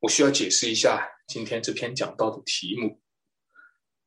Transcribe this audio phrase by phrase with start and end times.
[0.00, 3.02] 我需要解释一下今天这篇讲到的题目：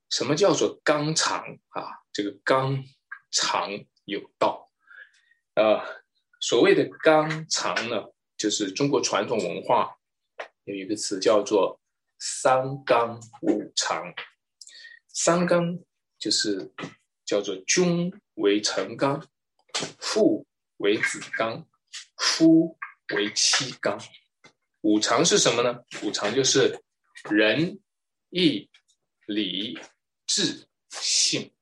[0.10, 2.02] 什么叫做纲常啊？
[2.12, 2.84] 这个纲
[3.32, 3.70] 常
[4.06, 4.72] 有道。
[5.54, 5.80] 呃，
[6.40, 9.96] 所谓的纲常呢，就是中国传统文化
[10.64, 11.80] 有一个词叫做
[12.18, 14.12] 三纲五常。
[15.10, 15.78] 三纲
[16.18, 16.74] 就是
[17.24, 19.28] 叫做君为臣纲，
[20.00, 20.48] 父
[20.78, 21.68] 为子纲，
[22.18, 22.80] 夫
[23.14, 24.00] 为妻纲。
[24.84, 25.80] 五常是什么呢？
[26.04, 26.78] 五常就是
[27.30, 27.80] 仁、
[28.30, 28.70] 义、
[29.28, 29.80] 礼、
[30.28, 31.54] 智、信。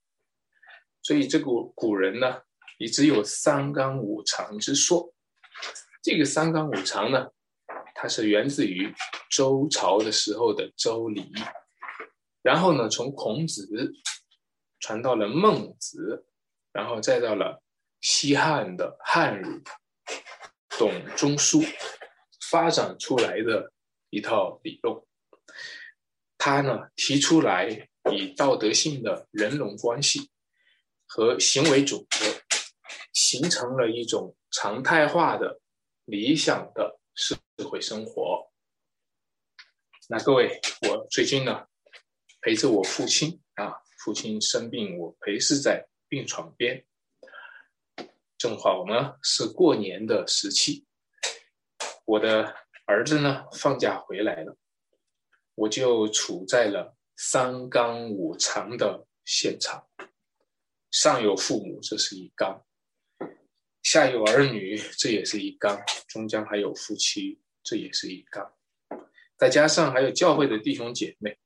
[1.03, 2.41] 所以这个古人呢，
[2.79, 5.13] 也只有三纲五常之说。
[6.01, 7.27] 这个三纲五常呢，
[7.93, 8.91] 它是源自于
[9.29, 11.21] 周朝的时候的《周礼》，
[12.41, 13.93] 然后呢，从孔子
[14.79, 16.25] 传到了孟子，
[16.71, 17.61] 然后再到了
[17.99, 19.61] 西汉的汉儒、
[20.69, 21.61] 董仲舒。
[22.51, 23.71] 发展出来的
[24.09, 25.01] 一套理论，
[26.37, 30.29] 他呢提出来以道德性的人伦关系
[31.07, 32.25] 和行为准则，
[33.13, 35.61] 形成了一种常态化的
[36.03, 37.37] 理想的社
[37.69, 38.51] 会生活。
[40.09, 41.65] 那各位，我最近呢
[42.41, 46.85] 陪着我父亲啊，父亲生病，我陪侍在病床边，
[48.37, 50.85] 正好呢是过年的时期。
[52.11, 52.53] 我的
[52.87, 54.57] 儿子呢放假回来了，
[55.55, 59.87] 我就处在了三纲五常的现场。
[60.91, 62.61] 上有父母，这是一纲；
[63.81, 65.77] 下有儿女，这也是一纲；
[66.09, 68.53] 中间还有夫妻，这也是一纲。
[69.37, 71.37] 再加上还有教会的弟兄姐妹，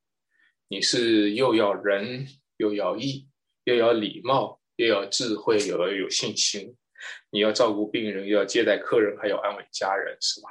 [0.67, 2.25] 你是又要仁，
[2.57, 3.29] 又要义，
[3.65, 6.75] 又要礼貌，又要智慧，又要有信心。
[7.29, 10.49] 你要照顾病人，又要接待客人，还要安慰家人，是吧？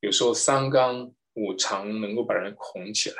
[0.00, 3.16] 有时候三纲五常能够把人捆起来，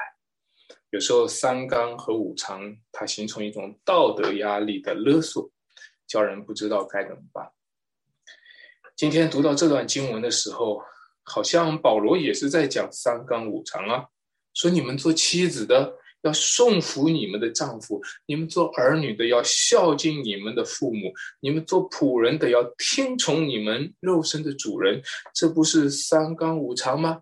[0.90, 5.50] 有时候三纲和五常它形成一种道德压力的勒索，
[6.06, 7.50] 叫人不知道该怎么办。
[8.96, 10.82] 今天读到这段经文的时候，
[11.22, 14.06] 好像保罗也是在讲三纲五常啊，
[14.52, 15.98] 说你们做妻子的。
[16.24, 25.00] 要顺服你们的丈夫，你们做儿女的要孝敬你们的父母，你们做仆人的要听从你们肉身的主人，
[25.34, 27.20] 这不是三纲五常吗？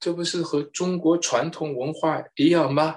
[0.00, 2.96] 这不是和中国传统文化一样吗？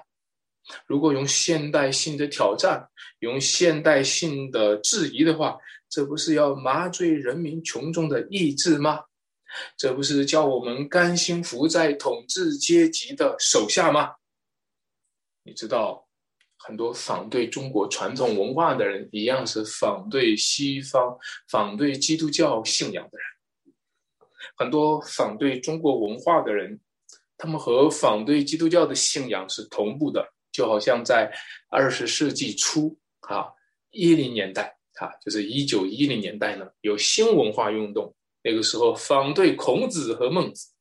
[0.87, 2.87] 如果用现代性的挑战，
[3.19, 5.57] 用现代性的质疑的话，
[5.89, 9.01] 这不是要麻醉人民群众的意志吗？
[9.77, 14.11] 这不是叫我们甘心服在统治阶级的手下吗？
[15.47, 16.03] 你知道，
[16.57, 21.15] 很多反对中国传统文化的人，一样是反对西方、
[21.47, 23.27] 反对基督教信仰的人。
[24.57, 26.79] 很多反对中国文化的人，
[27.37, 30.27] 他们和反对基督教的信仰是同步的。
[30.51, 31.31] 就好像在
[31.69, 33.45] 二十世纪初，啊，
[33.91, 40.71] 一零年代，啊，就是一九一零年代呢，有新文化运动，那个时候反对孔子和孟子。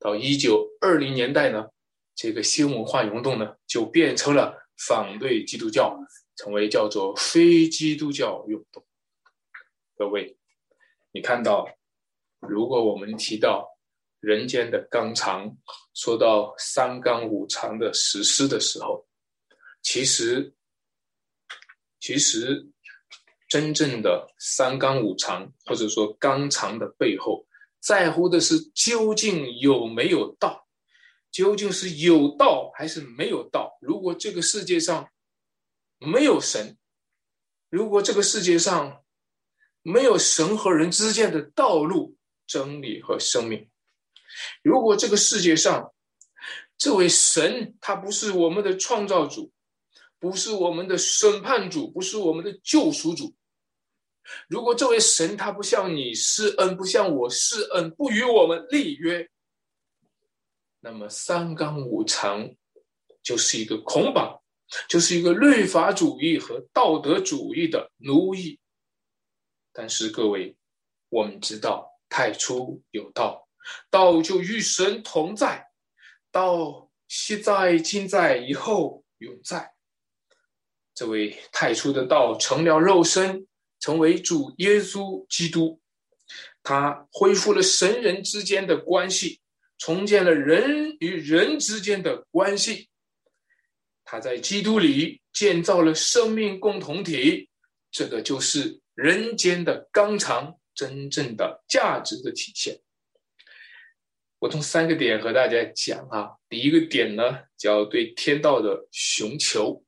[0.00, 1.68] 到一九二零年代呢。
[2.14, 4.54] 这个新文化运动呢，就变成了
[4.86, 5.98] 反对基督教，
[6.36, 8.84] 成为叫做非基督教运动。
[9.96, 10.36] 各位，
[11.12, 11.66] 你看到，
[12.40, 13.68] 如果我们提到
[14.20, 15.56] 人间的纲常，
[15.94, 19.06] 说到三纲五常的实施的时候，
[19.82, 20.54] 其实，
[22.00, 22.66] 其实
[23.48, 27.46] 真正的三纲五常或者说纲常的背后，
[27.80, 30.66] 在乎的是究竟有没有道。
[31.30, 33.78] 究竟是有道还是没有道？
[33.80, 35.08] 如果这个世界上
[35.98, 36.76] 没有神，
[37.68, 39.04] 如果这个世界上
[39.82, 43.70] 没有神和人之间的道路、真理和生命，
[44.62, 45.92] 如果这个世界上
[46.76, 49.52] 这位神他不是我们的创造主，
[50.18, 53.34] 不是我们的审判主，不是我们的救赎主，
[54.48, 59.30] 如果这位神他不向你施恩，不向我施恩，不与我们立约。
[60.80, 62.50] 那么三纲五常
[63.22, 64.40] 就是一个捆绑，
[64.88, 68.58] 就是一个律法主义和道德主义的奴役。
[69.72, 70.56] 但是各位，
[71.10, 73.46] 我们知道太初有道，
[73.90, 75.68] 道就与神同在，
[76.32, 79.74] 道昔在、今在、以后永在。
[80.94, 83.46] 这位太初的道成了肉身，
[83.78, 85.80] 成为主耶稣基督，
[86.62, 89.40] 他恢复了神人之间的关系。
[89.80, 92.90] 重建了人与人之间的关系，
[94.04, 97.48] 他在基督里建造了生命共同体，
[97.90, 102.78] 这个就是人间的纲常，真正的价值的体现。
[104.38, 106.36] 我从三个点和大家讲啊。
[106.50, 109.82] 第一个点呢，叫对天道的寻求。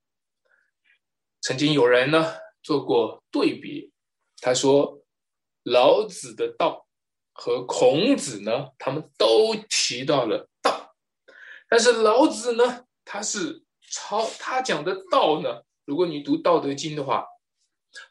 [1.42, 3.92] 曾经有人呢做过对比，
[4.40, 5.04] 他说
[5.64, 6.86] 老子的道
[7.32, 10.94] 和孔子呢，他们都提到了道，
[11.68, 17.26] 但是老子呢，他是超他讲的道呢，如果你读《道德经》的话，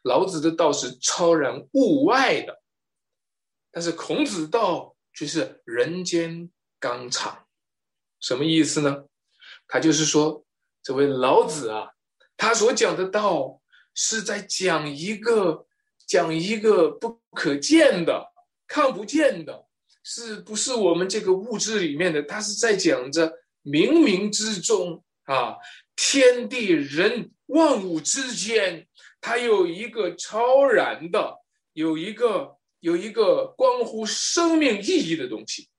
[0.04, 2.62] 老子的道是超然物外的，
[3.72, 4.96] 但是孔子道。
[5.14, 7.46] 就是人间纲常，
[8.22, 9.04] 什么意思呢？
[9.68, 10.46] 他就是说，
[10.82, 11.92] 这位老子啊，
[12.38, 13.62] 他所讲的道
[13.94, 15.68] 是在讲一个
[16.08, 18.31] 讲一个不可见的、
[18.72, 19.66] 看不见的，
[20.02, 22.24] 是不是我们这个物质里面的？
[22.24, 23.28] 他是在讲着
[23.64, 25.58] 冥冥之中啊，
[25.96, 28.88] 天地人万物之间，
[29.20, 31.36] 它有一个超然的，
[31.74, 32.58] 有一个。
[32.82, 35.70] 有一个关乎生命意义的东西。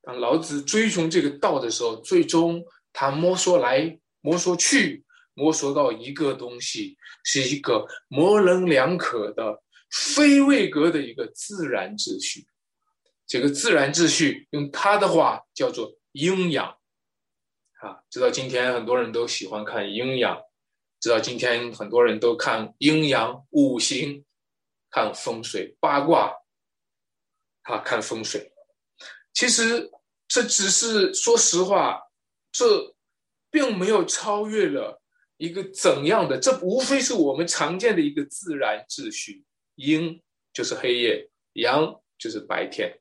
[0.00, 2.64] 当老子追寻这个道的时候，最终
[2.94, 5.04] 他摸索来摸索去，
[5.34, 12.46] 摸索到一个东西，是一个模棱两可的、非位格的一个自然秩序。
[13.26, 16.66] 这个自然秩序，用他的话叫做阴阳。
[17.80, 20.40] 啊，知道今天很多人都喜欢看阴阳，
[21.00, 24.22] 知道今天很多人都看阴阳五行。
[24.88, 26.32] 看风水八卦，
[27.64, 28.50] 啊，看风水，
[29.34, 29.90] 其实
[30.26, 32.00] 这只是说实话，
[32.50, 32.94] 这
[33.50, 35.02] 并没有超越了
[35.36, 39.44] 一个怎样的，这无非是我们常见的一个自然秩序，
[39.76, 40.20] 阴
[40.52, 43.00] 就是黑夜，阳就是白天，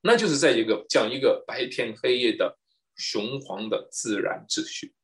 [0.00, 2.58] 那就是在一个讲一个白天黑夜的
[2.96, 4.94] 雄黄的自然秩序，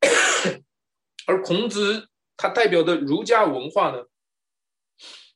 [1.26, 4.04] 而孔子他代表的儒家文化呢？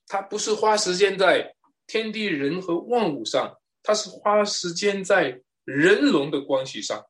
[0.07, 1.55] 他不是花时间在
[1.87, 7.05] 天地人和万物上，他是花时间在人龙的关系上。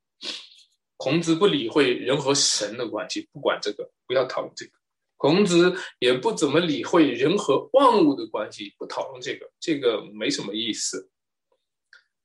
[0.99, 4.73] 孔子不理会人和神的关系，不管这个，不要讨论这个。
[5.21, 11.11] 孔子也不怎么理会人和万物的关系，不讨论这个，这个没什么意思。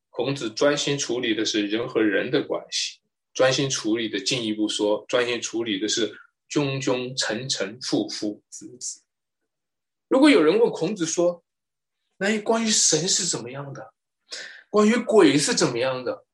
[0.10, 3.02] 孔子专心处理的是人和人的关系，
[3.34, 6.10] 专心处理的进一步说，专心处理的是
[6.48, 9.02] 君君臣臣父父子子。
[10.08, 11.44] 如果有人问孔子说
[12.16, 13.94] ：“那关于神是怎么样的？
[14.70, 16.26] 关于鬼是怎么样的？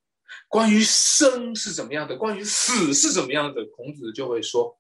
[0.48, 2.16] 关于生是怎么样的？
[2.16, 4.78] 关于死是怎么样的？”孔子就会说：“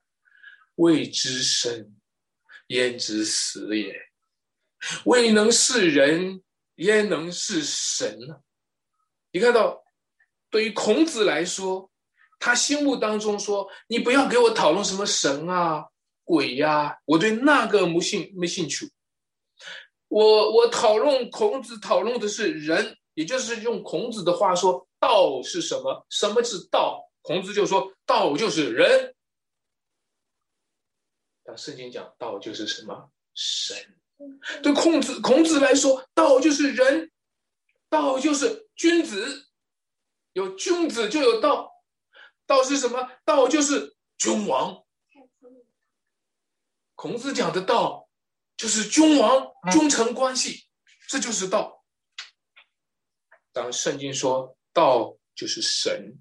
[0.75, 1.95] 未知生，
[2.67, 3.93] 焉知死也？
[5.05, 6.41] 未能是人，
[6.75, 8.35] 焉能是神呢？”
[9.31, 9.83] 你看到，
[10.49, 11.89] 对于孔子来说，
[12.39, 15.85] 他心目当中说：“你不要给我讨论什么神啊。”
[16.23, 16.97] 鬼呀！
[17.05, 18.89] 我对那个没兴没兴趣。
[20.07, 26.05] 我我讨论孔子讨论的是人，也就是用孔子的话说，道是什么？
[26.09, 27.01] 什么是道？
[27.21, 29.13] 孔子就说，道就是人。
[31.51, 33.11] 但圣经讲道就是什么？
[33.35, 33.75] 神。
[34.63, 37.11] 对孔子孔子来说，道就是人，
[37.89, 39.49] 道就是君子。
[40.31, 41.69] 有君子就有道，
[42.45, 43.11] 道是什么？
[43.25, 44.81] 道就是君王。
[46.95, 48.07] 孔子讲的道，
[48.55, 50.69] 就是君王君臣关系，
[51.09, 51.83] 这就是道。
[53.51, 56.17] 当圣经说道就是神，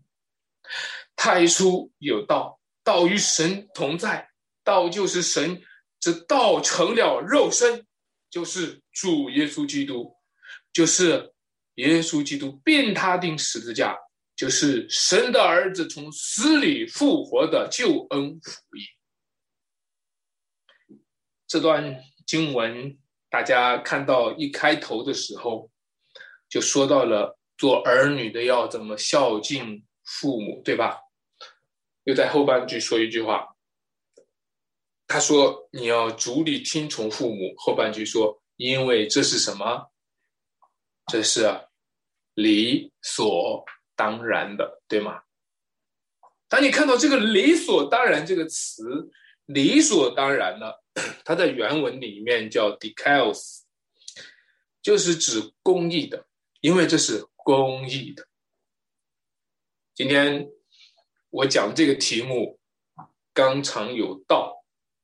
[1.15, 4.29] 太初有道，道与神同在，
[4.65, 5.63] 道就是神，
[5.99, 7.87] 这道成了肉身，
[8.31, 10.15] 就是主耶稣基督，
[10.73, 11.33] 就是
[11.75, 13.97] 耶稣基督变他钉十字架，
[14.37, 18.85] 就是神的儿子从死里复活的救恩福音。
[21.47, 22.97] 这段经文，
[23.29, 25.71] 大家看到一开头的时候，
[26.49, 30.99] 就说到了做儿女的要怎么孝敬父母，对吧？
[32.05, 33.50] 又在后半句说一句话，
[35.11, 37.53] 他说你要逐力听从父母。
[37.57, 39.91] 后半句说，因为这是什么？
[41.09, 41.51] 这是
[42.35, 43.65] 理所
[43.97, 45.21] 当然的，对吗？
[46.47, 49.11] 当你看到这个“理所当然”这个词，
[49.47, 50.81] 理所当然了。
[51.25, 53.63] 它在原文里面叫 “decals”，
[54.81, 56.25] 就是指公益的，
[56.61, 58.25] 因为这是公益的。
[59.93, 60.49] 今天
[61.31, 62.61] 我讲这个题目
[63.35, 64.60] “纲常有道”，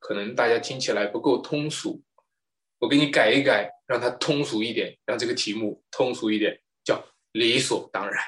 [0.07, 2.01] 可能大家听起来不够通俗，
[2.79, 8.25] 我给你改一改，让它通俗一点，让这个题目通俗一点，叫“理所当然”，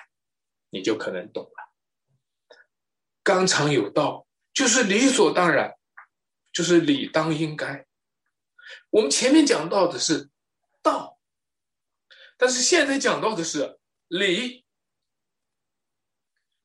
[0.70, 2.58] 你就可能懂了。
[3.22, 5.72] “纲常有道”就是理所当然。
[6.52, 7.86] 就是理当应该。
[8.90, 10.28] 我们前面讲到的是
[10.82, 11.20] 道，
[12.36, 14.64] 但是现在讲到的是理。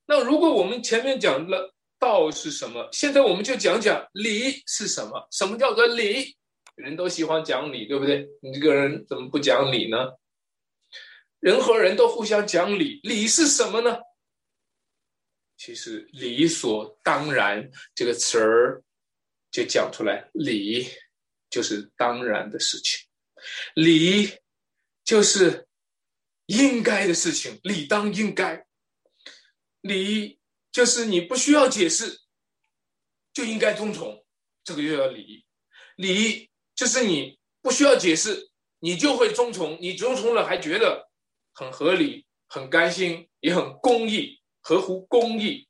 [0.06, 1.73] 那如果我们前面讲了
[2.04, 5.26] 道是什么，现在我们就讲讲理是什么。
[5.32, 6.36] 什么叫做理？
[6.76, 8.28] 人都喜欢讲理，对不对？
[8.42, 9.98] 你这个人怎么不讲理呢？
[11.40, 13.98] 人和人都互相讲理，理是什么呢？
[15.56, 18.84] 其实理所当然这个词儿
[19.50, 20.86] 就讲出来，理
[21.50, 23.08] 就是当然的事情，
[23.76, 24.30] 理
[25.06, 25.66] 就是
[26.48, 28.66] 应该的事情，理当应该。
[29.82, 30.40] 理
[30.74, 32.20] 就是你不需要解释，
[33.32, 34.26] 就应该遵从，
[34.64, 35.46] 这个就叫礼。
[35.96, 38.50] 礼就是你不需要解释，
[38.80, 41.10] 你就会遵从，你遵从了还觉得
[41.54, 45.68] 很合理、很甘心，也很公义，合乎公义，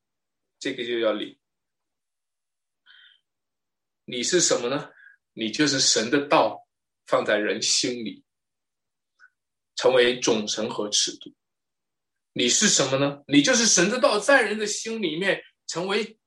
[0.58, 1.38] 这个就叫礼。
[4.06, 4.90] 你是什么呢？
[5.34, 6.66] 你就是神的道
[7.08, 8.24] 放在人心里，
[9.76, 11.30] 成为总神和尺度。
[12.34, 13.22] 你是什么呢？
[13.28, 16.18] 你就是神的道在人的心里面成为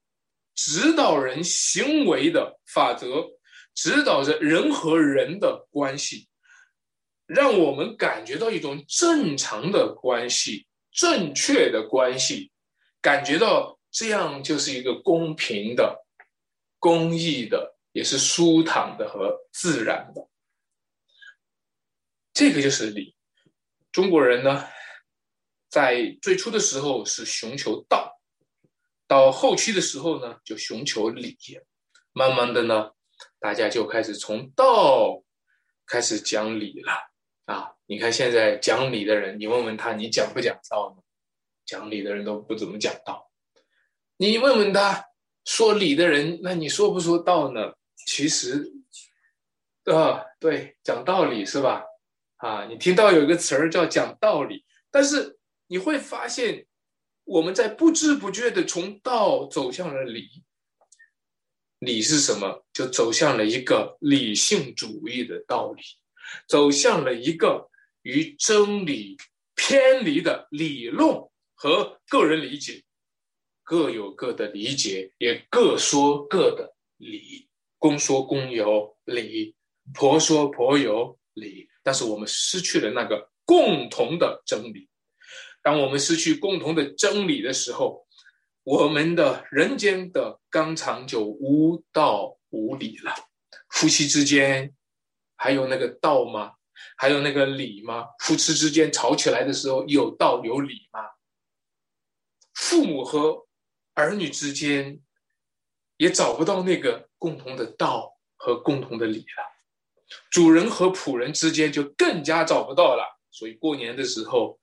[0.54, 3.26] 指导人行为的法则，
[3.74, 6.28] 指导着人和人的关系，
[7.26, 12.52] 让我们感觉到一种正常的关系、正确的关系，
[13.02, 16.06] 感觉到这样就是一个公平的、
[16.78, 20.28] 公益的，也是舒坦的和自然的。
[22.32, 23.16] 这个就是理。
[23.90, 24.68] 中国人呢？
[25.76, 28.18] 在最初的时候是寻求道，
[29.06, 31.36] 到后期的时候呢，就寻求理。
[32.14, 32.92] 慢慢的呢，
[33.38, 35.22] 大家就开始从道
[35.84, 36.94] 开始讲理了
[37.44, 37.74] 啊！
[37.84, 41.02] 你看现在讲理的人，你问问他，你讲不讲道呢？
[41.66, 43.30] 讲理的人都不怎么讲道。
[44.16, 45.04] 你问问他，
[45.44, 47.74] 说理的人，那你说不说道呢？
[48.06, 48.72] 其实，
[49.84, 51.84] 啊，对，讲道理是吧？
[52.36, 55.35] 啊，你听到有一个词儿叫讲道理，但是。
[55.66, 56.66] 你会发现，
[57.24, 60.42] 我们在不知不觉的从道走向了理。
[61.78, 62.64] 理是什么？
[62.72, 65.82] 就走向了一个理性主义的道理，
[66.48, 67.68] 走向了一个
[68.02, 69.16] 与真理
[69.54, 71.14] 偏离的理论
[71.54, 72.82] 和个人理解，
[73.62, 77.46] 各有各的理解，也各说各的理。
[77.78, 79.54] 公说公有理，
[79.92, 84.88] 婆说婆有理，但是我们失去了那个共同的真理。
[85.66, 88.06] 当我们失去共同的真理的时候，
[88.62, 93.12] 我们的人间的纲常就无道无理了。
[93.70, 94.72] 夫妻之间
[95.34, 96.52] 还有那个道吗？
[96.96, 98.06] 还有那个理吗？
[98.20, 101.00] 夫妻之间吵起来的时候有道有理吗？
[102.54, 103.48] 父母和
[103.94, 105.00] 儿女之间
[105.96, 109.42] 也找不到那个共同的道和共同的理了。
[110.30, 113.18] 主人和仆人之间就更加找不到了。
[113.32, 114.60] 所以过年的时候。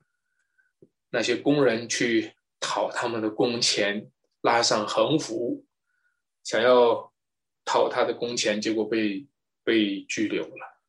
[1.13, 4.09] 那些工人去讨他们的工钱，
[4.41, 5.63] 拉上横幅，
[6.43, 7.13] 想要
[7.63, 9.23] 讨他的工钱，结果被
[9.63, 10.81] 被拘留了。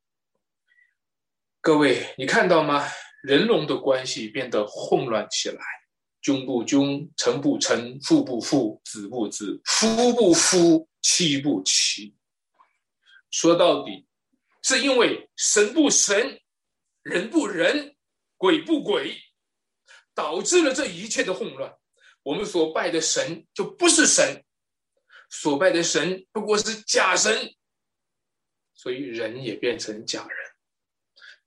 [1.60, 2.86] 各位，你看到吗？
[3.22, 5.62] 人龙的关系变得混乱起来，
[6.22, 12.16] 君不君，臣不臣，父不父，子不子，夫不夫，妻不妻。
[13.30, 14.06] 说到底，
[14.62, 16.40] 是因为神不神，
[17.02, 17.94] 人不人，
[18.38, 19.14] 鬼不鬼。
[20.14, 21.74] 导致了这一切的混乱，
[22.22, 24.44] 我们所拜的神就不是神，
[25.28, 27.52] 所拜的神不过是假神，
[28.74, 30.38] 所以人也变成假人，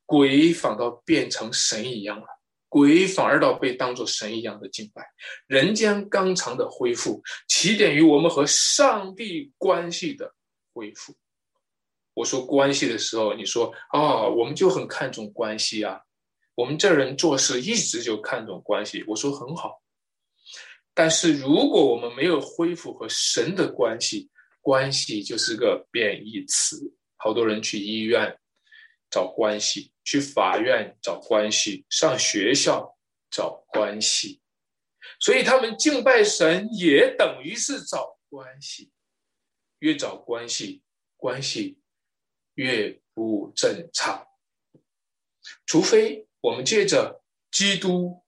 [0.06, 2.28] 鬼反倒变成神一样了，
[2.68, 5.06] 鬼反而倒被当作神一样的敬拜，
[5.48, 10.34] 人间刚常的恢复起点于我们和上帝关系的
[10.74, 11.16] 恢复。
[12.14, 16.02] 我说关系的时候，你说啊，我们就很看重关系啊。
[16.58, 19.80] 我们这人做事一直就看重关系，我说很好。
[20.96, 24.28] 但是如果我们没有恢复和神的关系，
[24.60, 26.92] 关系就是个贬义词。
[27.18, 28.36] 好多人去医院
[29.12, 32.98] 找关系，去法院找关系，上学校
[33.30, 34.42] 找关系，
[35.20, 38.92] 所以他们敬拜神也等于是找关系。
[39.78, 40.82] 越找关系，
[41.18, 41.80] 关系
[42.56, 44.26] 越不正常，
[45.68, 46.27] 除非。
[46.48, 48.24] 我们借着基督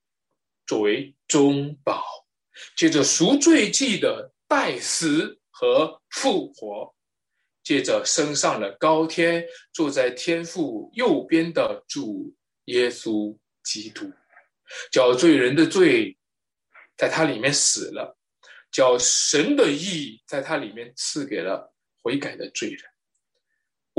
[0.67, 2.03] 作为中保，
[2.75, 6.93] 借着赎罪祭的代死和复活，
[7.63, 12.35] 借着升上了高天，坐在天父右边的主
[12.65, 14.11] 耶稣基督，
[14.91, 16.17] 叫罪人的罪
[16.97, 18.17] 在他里面死了，
[18.69, 22.81] 叫神的义在他里面赐给了悔改的罪人。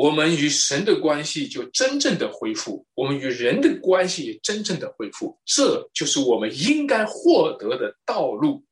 [0.01, 5.39] 我们与神的关系就真正的恢复，我们与人的关系也真正的恢复。
[5.45, 8.65] 这就是我们应该获得的道路、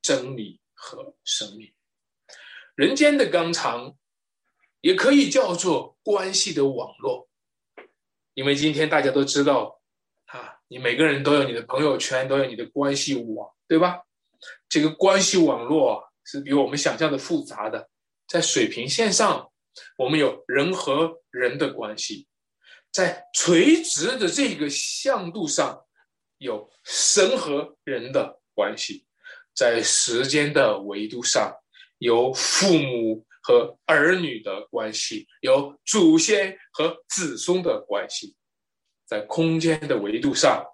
[0.00, 1.68] 真理和生命。
[2.76, 3.96] 人间的纲常，
[4.80, 7.28] 也可以叫做关系的网络，
[8.34, 9.80] 因为今天大家都知道，
[10.26, 14.00] 啊，你每个人都有你的朋友圈，都有你的关系网，对吧？
[14.68, 17.90] 这个关系网络是比我们想象的复杂的，
[18.28, 19.49] 在水平线上。
[19.96, 22.26] 我们有人和人的关系，
[22.90, 25.84] 在垂直的这个向度上，
[26.38, 29.04] 有神和人的关系；
[29.54, 31.54] 在时间的维度上，
[31.98, 38.34] 有父母和儿女的关系，有祖先和子孙的关系；
[39.06, 40.64] 在空间的维度上，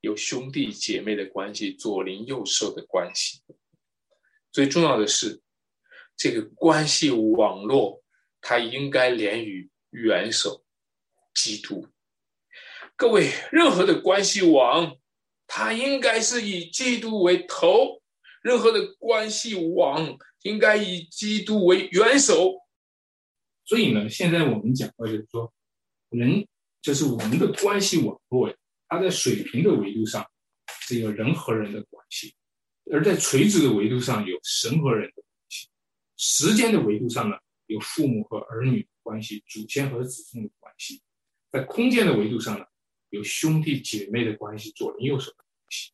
[0.00, 3.42] 有兄弟姐妹的关系，左邻右舍的关系。
[4.52, 5.42] 最重要的是，
[6.16, 8.03] 这个关系网络。
[8.46, 10.62] 它应该连于元首
[11.34, 11.88] 基督。
[12.94, 14.98] 各位，任何的关系网，
[15.46, 18.02] 它应该是以基督为头；
[18.42, 22.54] 任何的关系网，应该以基督为元首。
[23.64, 25.50] 所以呢，现在我们讲到就是说，
[26.10, 26.46] 人
[26.82, 28.54] 就是我们的关系网络呀，
[28.88, 30.22] 它在水平的维度上
[30.82, 32.34] 是有人和人的关系，
[32.92, 35.68] 而在垂直的维度上有神和人的关系，
[36.18, 37.38] 时间的维度上呢？
[37.66, 41.02] 有父母和儿女的关系，祖先和子孙的关系，
[41.50, 42.66] 在空间的维度上呢，
[43.10, 45.92] 有兄弟姐妹的关系，左邻右舍的关系。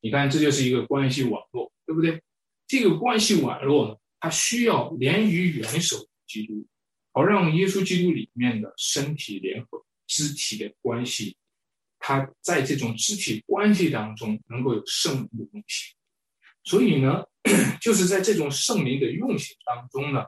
[0.00, 2.22] 你看，这就是一个关系网络，对不对？
[2.66, 6.66] 这个关系网络呢，它需要连于元首基督，
[7.12, 11.36] 好让耶稣基督里面的身体联合肢体的关系，
[11.98, 15.94] 它在这种肢体关系当中能够有圣灵的用行。
[16.64, 17.24] 所以呢，
[17.80, 20.24] 就是在这种圣灵的用行当中呢。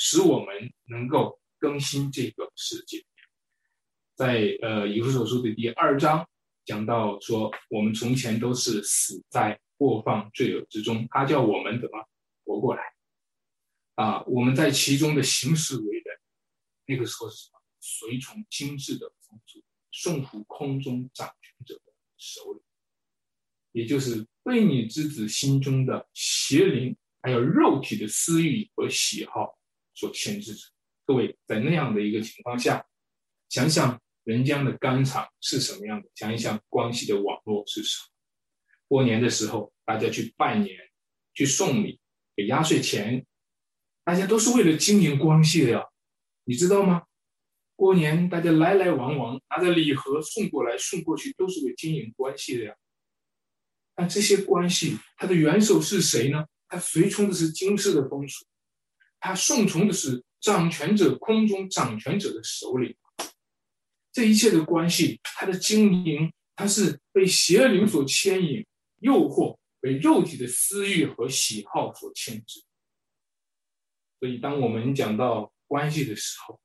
[0.00, 3.04] 使我们能够更新这个世界，
[4.14, 6.24] 在呃以弗所书的第二章
[6.64, 12.08] 讲到说，我们从前都是死在过放罪恶之中，他叫我们怎么
[12.44, 12.82] 活过来？
[13.96, 16.16] 啊，我们在其中的行事为人，
[16.86, 17.58] 那个时候是什么？
[17.80, 22.60] 随从精致的风俗，顺服空中掌权者的手里，
[23.72, 29.57] 也就是被你之子心中的邪灵，还有肉体的私欲和喜好。
[29.98, 30.60] 所牵制着
[31.04, 32.86] 各位，在那样的一个情况下，
[33.48, 38.08] 想想人间的钢厂是什么样的，想一想关系的网络是什么。
[38.86, 40.78] 过年的时候，大家去拜年、
[41.34, 41.98] 去送礼、
[42.36, 43.26] 给压岁钱，
[44.04, 45.84] 大家都是为了经营关系的呀，
[46.44, 47.02] 你知道吗？
[47.74, 52.76] 过年大家来来往往，拿着礼盒送过来送过去，都是为经营关系的呀。
[53.96, 56.46] 那这些关系，它的元首是谁呢？
[56.68, 58.46] 它随从的是今世的风俗。
[59.20, 62.96] 他顺从的是掌权者空中掌权者的首领，
[64.12, 68.64] 这一切的关系，他的经营，他是被邪灵所牵引、
[69.00, 72.62] 诱惑，被肉体的私欲和喜好所牵制。
[74.20, 76.60] 所以，当我们讲到关系的时候，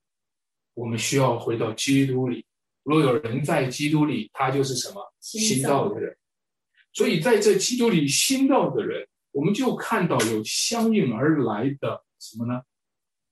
[0.75, 2.45] 我们需要回到基督里。
[2.83, 6.15] 若有人在基督里，他就是什么新造的人。
[6.91, 12.02] 所以，在这基督里新造的人，我们就看到有相应而来的。
[12.23, 12.63] 什么呢？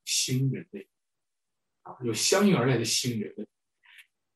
[0.04, 0.88] 新人类
[1.84, 3.48] 啊，有相应而来的新人类，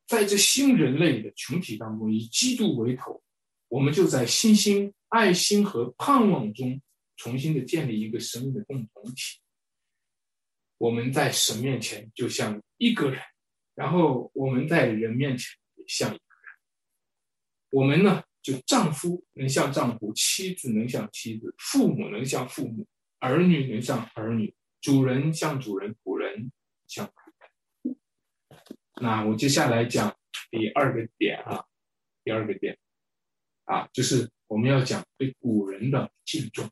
[0.08, 3.22] 在这新人类的群体当中，以基督为头，
[3.68, 6.82] 我们就在信心、爱心和盼望中，
[7.18, 9.39] 重新的建立一个生命的共同体。
[10.78, 13.20] 我们在神面前就像一个人，
[13.74, 16.54] 然后我们在人面前也像一个人。
[17.70, 22.88] 我们呢，就丈夫能像丈夫，妻子能像妻子，父母能像父母。
[23.26, 26.52] 儿女能像儿女，主人像主人，仆人
[26.86, 27.96] 像仆。
[29.02, 30.16] 那我接下来讲
[30.52, 31.66] 第二个点啊，
[32.24, 32.78] 第二个点
[33.64, 36.70] 啊，就是我们要讲对古人的敬重。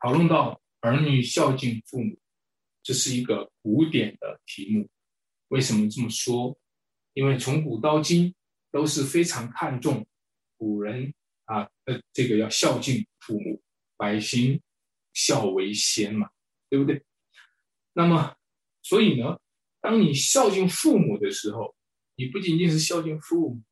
[0.00, 2.18] 讨论到儿女孝敬父母，
[2.82, 4.88] 这是一个古典的题目。
[5.48, 6.58] 为什么这么说？
[7.12, 8.34] 因为从古到今
[8.70, 10.06] 都是非常看重
[10.56, 11.12] 古人
[11.44, 13.62] 啊，呃，这个要孝敬父母，
[13.98, 14.58] 百姓。
[15.12, 16.30] 孝为先嘛，
[16.68, 17.04] 对不对？
[17.92, 18.36] 那么，
[18.82, 19.38] 所以呢，
[19.80, 21.74] 当你孝敬父母的时候，
[22.16, 23.62] 你不仅仅是孝敬父母，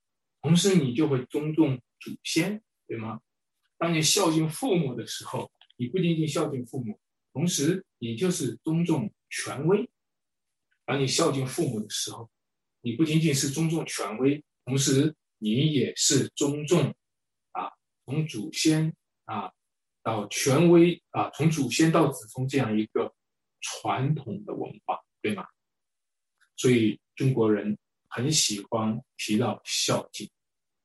[0.43, 3.21] 同时你就会尊重祖先，对吗？
[3.79, 7.01] 当你孝敬父母的时候，你不仅仅孝敬父母，
[7.33, 9.89] 同时你就是尊重权威。
[10.85, 12.31] 当你孝敬父母的时候，
[12.83, 16.95] 你不仅仅是尊重权威，同时你也是尊重
[17.53, 17.71] 啊，
[18.05, 19.51] 从祖先啊。
[20.03, 23.13] 到权威啊，从祖先到子孙这样一个
[23.61, 25.47] 传统的文化，对吗？
[26.57, 30.31] 所以中国人很喜欢提到孝敬，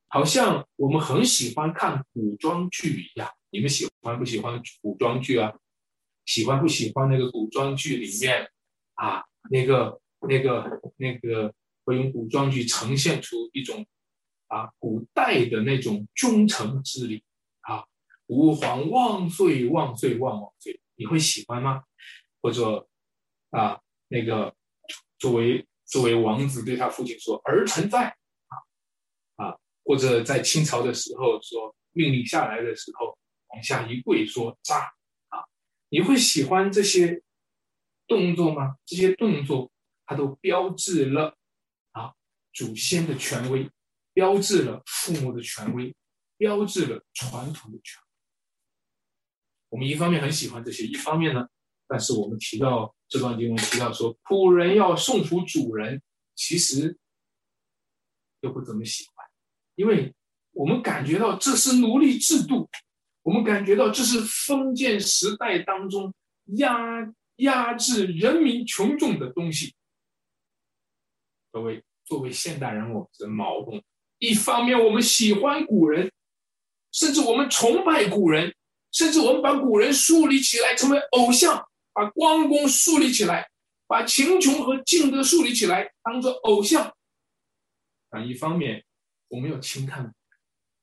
[0.08, 3.30] 好像我们很喜欢看古装剧一样。
[3.50, 5.54] 你们喜欢不喜欢古装剧啊？
[6.24, 8.50] 喜欢不喜欢那个古装剧里面
[8.94, 9.22] 啊？
[9.50, 13.86] 那个、那个、那个，会用古装剧呈现出一种
[14.48, 17.22] 啊古代的那种忠诚之礼，
[18.26, 20.80] 吾皇万岁万岁万万岁！
[20.96, 21.82] 你会喜欢吗？
[22.40, 22.88] 或者
[23.50, 24.54] 啊那个
[25.18, 28.54] 作为作为王子对他父亲说儿臣在啊
[29.36, 33.16] 啊，或者在清朝的时候说命令下来的时候
[33.48, 34.92] 往下一跪说扎。
[35.88, 37.22] 你会喜欢这些
[38.08, 38.76] 动作吗？
[38.84, 39.70] 这些动作
[40.04, 41.36] 它都标志了
[41.92, 42.12] 啊
[42.52, 43.70] 祖先的权威，
[44.12, 45.94] 标志了父母的权威，
[46.36, 48.05] 标志了传统的权威。
[49.76, 51.46] 我们一方面很喜欢这些，一方面呢，
[51.86, 56.00] 但是我们提到这段经文提到说，仆人要送服主人，
[56.34, 56.96] 其实
[58.40, 59.26] 又不怎么喜欢，
[59.74, 60.14] 因为
[60.52, 62.66] 我们感觉到这是奴隶制度。
[63.20, 66.14] 我们感觉到这是封建时代当中
[66.56, 69.74] 压压制人民群众的东西。
[71.52, 73.82] 各位，作为现代人，我们是矛盾。
[74.20, 76.10] 一方面，我们喜欢古人，
[76.92, 78.55] 甚至我们崇拜古人，
[78.96, 83.46] 甚至我们把古人树立起来成为偶像，把关公树立起来，
[83.86, 86.96] 把秦琼和敬德树立起来当做偶像。
[88.08, 88.82] 但一方面，
[89.28, 90.14] 我们要轻看，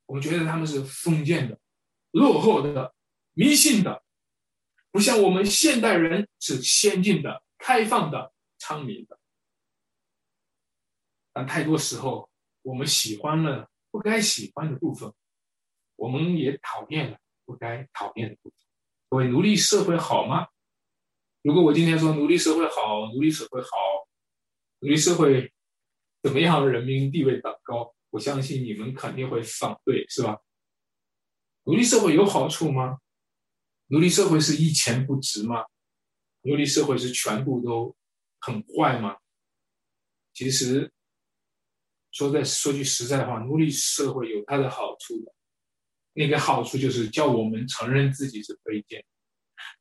[0.06, 1.58] 我们觉得他们是封建的。
[2.12, 2.94] 落后的、
[3.34, 4.04] 迷信的，
[4.92, 9.18] 不像我们现代人是先进的、开放的、昌明的。
[11.32, 12.30] 但太多时候，
[12.62, 15.12] 我们喜欢了不该喜欢的部分，
[15.96, 18.58] 我们也讨厌了不该讨厌的部分。
[19.10, 20.48] 各位，奴隶社会好吗？
[21.42, 23.68] 如果我今天说奴隶社会好，奴隶社会好，
[24.80, 25.54] 奴隶社会
[26.22, 26.68] 怎么样？
[26.68, 30.40] 人民地位的高，我相信你们肯定会反对，是吧？
[31.66, 33.00] 奴隶社会有好处吗？
[33.88, 35.66] 奴隶社会是一钱不值吗？
[36.42, 37.96] 奴隶社会是全部都
[38.40, 39.18] 很坏吗？
[40.34, 40.92] 其实，
[42.12, 45.34] 说在说句实在话，奴隶社会有它的好处的。
[46.14, 49.04] 那个好处就是叫我们承认自己是卑贱，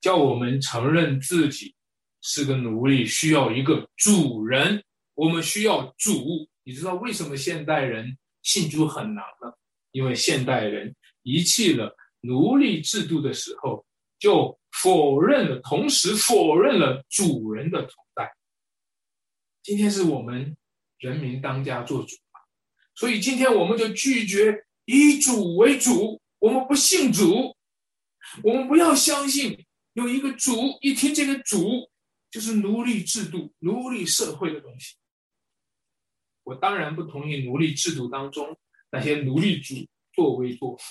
[0.01, 1.75] 叫我们承认自己
[2.23, 4.83] 是个奴隶，需要一个主人。
[5.15, 6.49] 我们需要主。
[6.65, 9.53] 你知道为什么现代人信主很难吗？
[9.91, 10.95] 因为现代人。
[11.25, 13.87] 遗弃了奴隶制度的时候，
[14.19, 18.29] 就否认了，同时否认了主人的存在。
[19.63, 20.57] 今天是我们
[20.99, 22.17] 人民当家做主
[22.95, 27.57] 所以今天我们就拒绝以主为主，我们不信主，
[28.43, 31.89] 我们不要相信有一个主，一听这个主
[32.33, 34.97] 就是奴隶制度、奴隶社会的东西。
[36.43, 38.59] 我当然不同意奴隶制度当中
[38.91, 40.83] 那些奴隶主作威作福。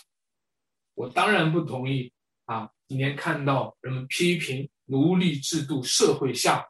[0.94, 2.14] 我当然不同意
[2.46, 2.72] 啊！
[2.88, 6.66] 今天看到人们批评奴隶制度社会下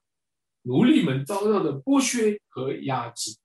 [0.64, 3.38] 奴隶们遭到的剥削和压制，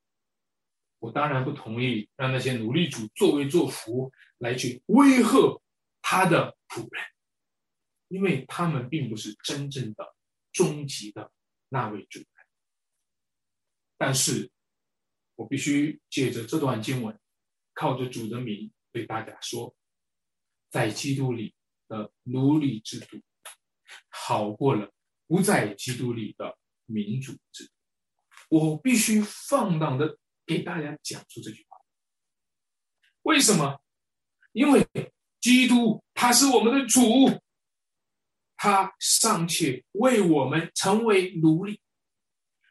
[1.06, 5.62] 我当然不同意让那些奴隶主作威作福来去威吓
[6.02, 7.04] 他的仆人，
[8.08, 10.16] 因为他们并不是真正的
[10.52, 11.30] 终极的
[11.68, 12.28] 那位主人。
[13.96, 14.50] 但是，
[15.36, 17.16] 我必须借着这段经文，
[17.72, 19.76] 靠着主的名对大家说。
[20.68, 21.54] 在基督里
[21.86, 23.22] 的奴隶制度，
[24.08, 24.92] 好过了
[25.28, 27.70] 不在基督里的民主制度。
[28.48, 31.76] 我必须放荡的给大家讲出这句话。
[33.22, 33.80] 为什么？
[34.52, 34.86] 因为
[35.40, 37.02] 基督他是我们的主，
[38.56, 41.80] 他尚且为我们成为奴隶，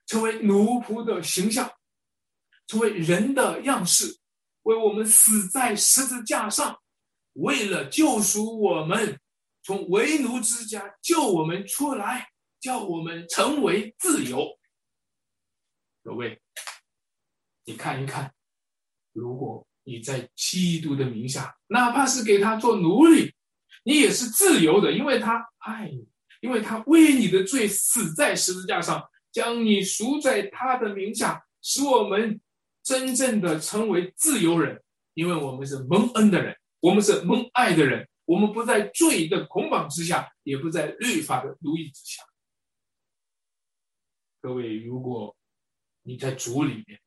[0.07, 1.71] 成为奴仆的形象，
[2.65, 4.19] 成为人的样式，
[4.63, 6.81] 为我们死在十字架上。
[7.33, 9.19] 为了救赎我们，
[9.61, 14.57] 从为奴之家救我们出来，叫我们成为自由。
[16.01, 16.41] 各位，
[17.65, 18.34] 你看一看，
[19.12, 23.34] 如果你在基督的名下，哪怕是给他做奴隶，
[23.84, 26.08] 你也是自由的，因为他爱你，
[26.41, 32.39] 因为他为你的罪死在十字架上，将你赎在他的名下，使我们
[32.84, 34.82] 真正的成为自由人，
[35.13, 36.56] 因为我们是蒙恩的人。
[36.82, 42.21] 我们是蒙爱的人，我们不在罪的捆绑之下，也不在律法的奴役之下。
[44.39, 45.36] 各位，如果
[46.04, 47.01] 你在主里面，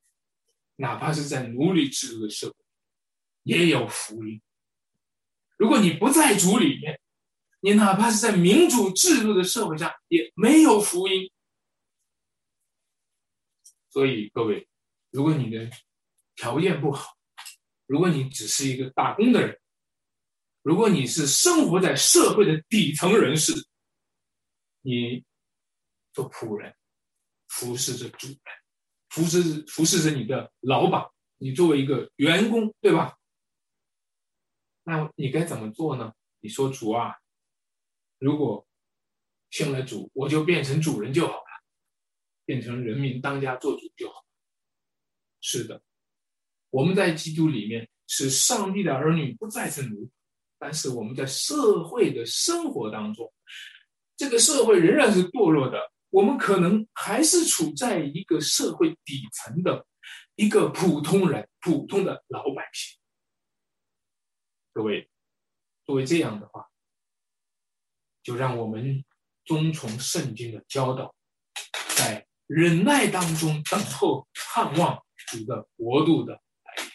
[0.79, 2.55] 哪怕是在奴隶制度的社会，
[3.43, 4.39] 也有福音；
[5.57, 7.01] 如果你不在主里面，
[7.59, 11.29] 你哪怕是在民主制度的社会上，也没有福音。
[13.89, 14.69] 所以各位，
[15.09, 15.69] 如果你的
[16.35, 17.17] 条件不好，
[17.85, 19.59] 如果你只是一个打工的人，
[20.61, 23.51] 如果你是生活在社会的底层人士，
[24.81, 25.25] 你
[26.13, 26.73] 做仆人，
[27.49, 28.39] 服侍着主人，
[29.09, 31.05] 服侍服侍着你的老板，
[31.37, 33.17] 你作为一个员工，对吧？
[34.83, 36.13] 那你该怎么做呢？
[36.39, 37.15] 你说主啊，
[38.17, 38.65] 如果
[39.51, 41.63] 信了主，我就变成主人就好了，
[42.45, 44.23] 变成人民当家做主就好。
[45.41, 45.81] 是的，
[46.69, 50.09] 我们在基督里面是上帝的儿女，不再是奴仆。
[50.57, 53.31] 但是我们在社会的生活当中，
[54.17, 55.91] 这个社会仍然是堕落的。
[56.09, 59.85] 我们可能还是处在一个社会底层的
[60.35, 62.97] 一个普通人、普通的老百姓。
[64.73, 65.09] 各位，
[65.85, 66.67] 作为这样的话，
[68.23, 69.03] 就让我们
[69.45, 71.13] 遵从圣经的教导，
[71.95, 76.91] 在忍耐当中等候、盼望主的国度的来临。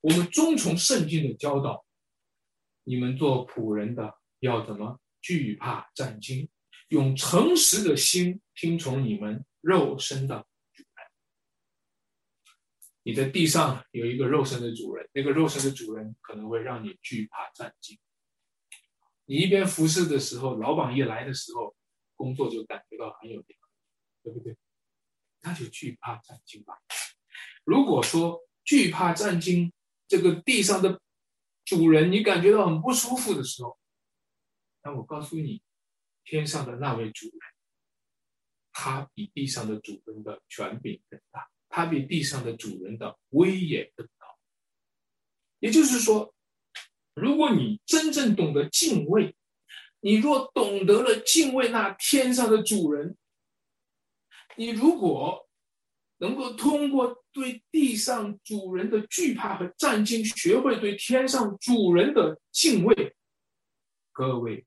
[0.00, 1.84] 我们遵从圣经的教导。
[2.84, 6.50] 你们做仆人的要怎么惧怕战惊？
[6.88, 11.06] 用诚实的心听从你们肉身的主人。
[13.02, 17.98] 你在地上有一个肉身的主人，那个肉身的主人可能会让你惧怕战惊。
[19.24, 21.76] 你一边服侍的时候，老板一来的时候，
[22.14, 23.56] 工作就感觉到很有压力，
[24.22, 24.56] 对不对？
[25.40, 26.78] 那就惧怕战惊吧。
[27.64, 29.72] 如果说惧怕战惊，
[30.08, 31.00] 这个地上的。
[31.64, 33.78] 主人，你感觉到很不舒服的时候，
[34.82, 35.62] 那我告诉你，
[36.24, 37.38] 天上的那位主人，
[38.72, 44.26] 他比地上的主人的权柄更大，他比地上的主人的威严更高。
[45.60, 46.34] 也就是说，
[47.14, 49.36] 如果你真正懂得敬畏，
[50.00, 53.16] 你若懂得了敬畏那天上的主人，
[54.56, 55.48] 你如果。
[56.18, 63.16] 能够通过对地上主人的惧怕和战兢，学会对天上主人的敬畏。
[64.12, 64.64] 各位，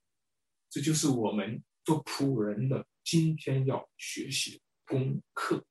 [0.69, 5.63] 这就是我们做仆人的今天要学习的功课，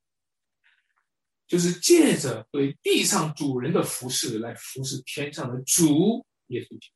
[1.49, 6.94] 就是借着对地上主人的服侍来服侍天上的主耶稣基督。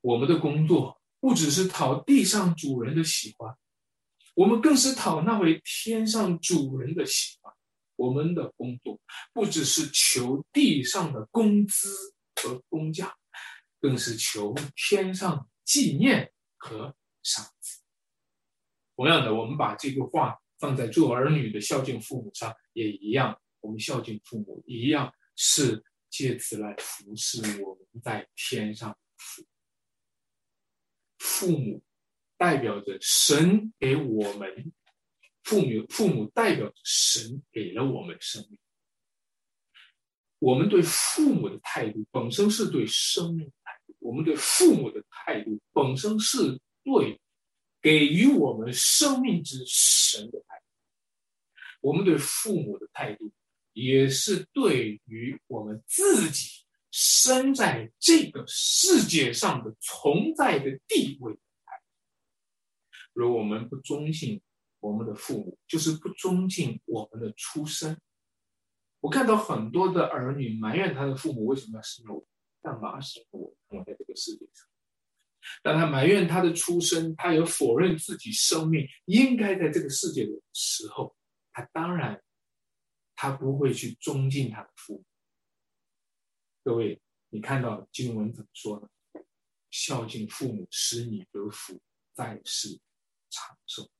[0.00, 3.54] 我们的工作不只是讨地上主人的喜欢。
[4.34, 7.52] 我们更是讨那位天上主人的喜欢。
[7.96, 9.00] 我们的工作
[9.32, 13.16] 不只是求地上的工资和工价，
[13.80, 17.80] 更是求天上纪念和赏赐。
[18.96, 23.38] 同样的，我们把这个话放在做儿女的孝敬父母上，也一样。
[23.60, 29.44] 我们孝敬父母，一样是借此来服侍我们在天上的父
[31.18, 31.82] 父母。
[32.38, 34.70] 代表着神给我们
[35.42, 38.58] 父母，父母代表着神给了我们生命。
[40.38, 47.18] 我们对父母的态度本身是对生命的态度，我们对父母的态度本身是对
[47.86, 50.64] 给予我们生命之神的态度。
[51.80, 53.30] 我们对父母的态度
[53.74, 61.38] 也是对于我们自己生在这个世界上的存在的地位。
[63.12, 64.42] 如果我们不尊敬
[64.80, 67.96] 我们的父母，就是不尊敬我们的出生。
[68.98, 72.26] 我看到很多的儿女埋怨他的父母为什么要生我，
[72.60, 73.54] 干嘛生我？
[73.68, 74.66] 我在这个世界上。
[75.66, 81.16] 当他埋怨他的出生，他有否认自己生命应该在这个世界的时候，
[81.52, 82.22] 他当然
[83.16, 85.04] 他不会去尊敬他的父母。
[86.62, 88.88] 各位，你看到经文怎么说呢？
[89.72, 91.80] 孝敬父母，使你得福，
[92.14, 92.78] 在世。
[93.28, 93.90] 长寿，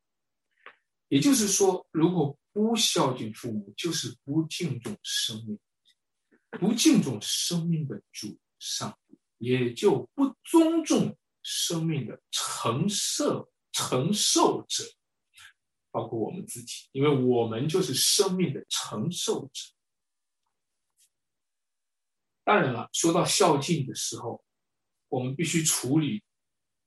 [1.08, 5.58] 也就是说，如果不孝敬父母，就是不敬重生命，
[6.60, 8.96] 不敬重生命的主上，
[9.38, 14.82] 也就不尊重生命的承受承受者，
[15.92, 19.72] 包括我们自己，因为我们就是生命的承受者。
[22.42, 24.44] 当然了，说到孝敬的时候，
[25.08, 26.24] 我们必须处理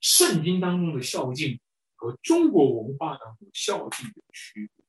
[0.02, 1.58] 圣经当中的孝敬。
[2.02, 4.86] 和中国文化当中孝敬的区别，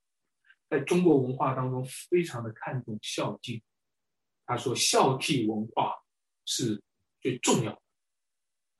[0.68, 3.60] 在中国文化当中非常的看重孝敬。
[4.46, 5.96] 他说孝悌文化
[6.46, 6.80] 是
[7.20, 7.82] 最重要的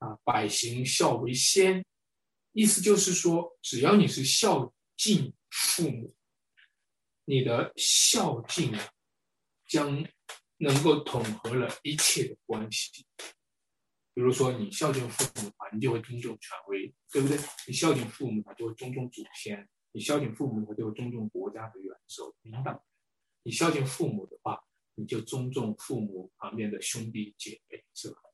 [0.01, 1.85] 啊，百行孝为先，
[2.53, 6.15] 意思就是说，只要你是孝敬父母，
[7.25, 8.75] 你的孝敬
[9.69, 10.05] 将
[10.57, 13.07] 能够统合了一切的关系。
[14.13, 17.39] 比如说，你孝敬父母的话，你就会尊重权威，对不对？
[17.67, 22.85] 你孝敬父母，就会尊重祖先，你孝敬父母，我就会尊重国家的元首领导。
[23.43, 28.30] 你孝敬父母的话，你就尊重父母旁边的兄弟姐妹，是吧？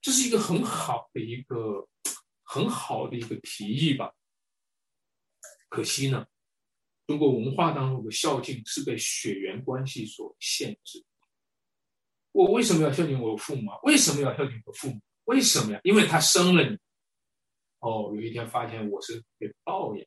[0.00, 1.88] 这是一个很好的一个
[2.42, 4.14] 很好的一个提议吧。
[5.68, 6.26] 可惜呢，
[7.06, 11.04] 中国文化当中的孝敬是被血缘关系所限制。
[12.32, 13.78] 我为什么要孝敬我父母啊？
[13.82, 15.00] 为什么要孝敬我父母？
[15.24, 15.80] 为什么呀？
[15.84, 16.78] 因为他生了你。
[17.80, 20.06] 哦，有一天发现我是被抱养，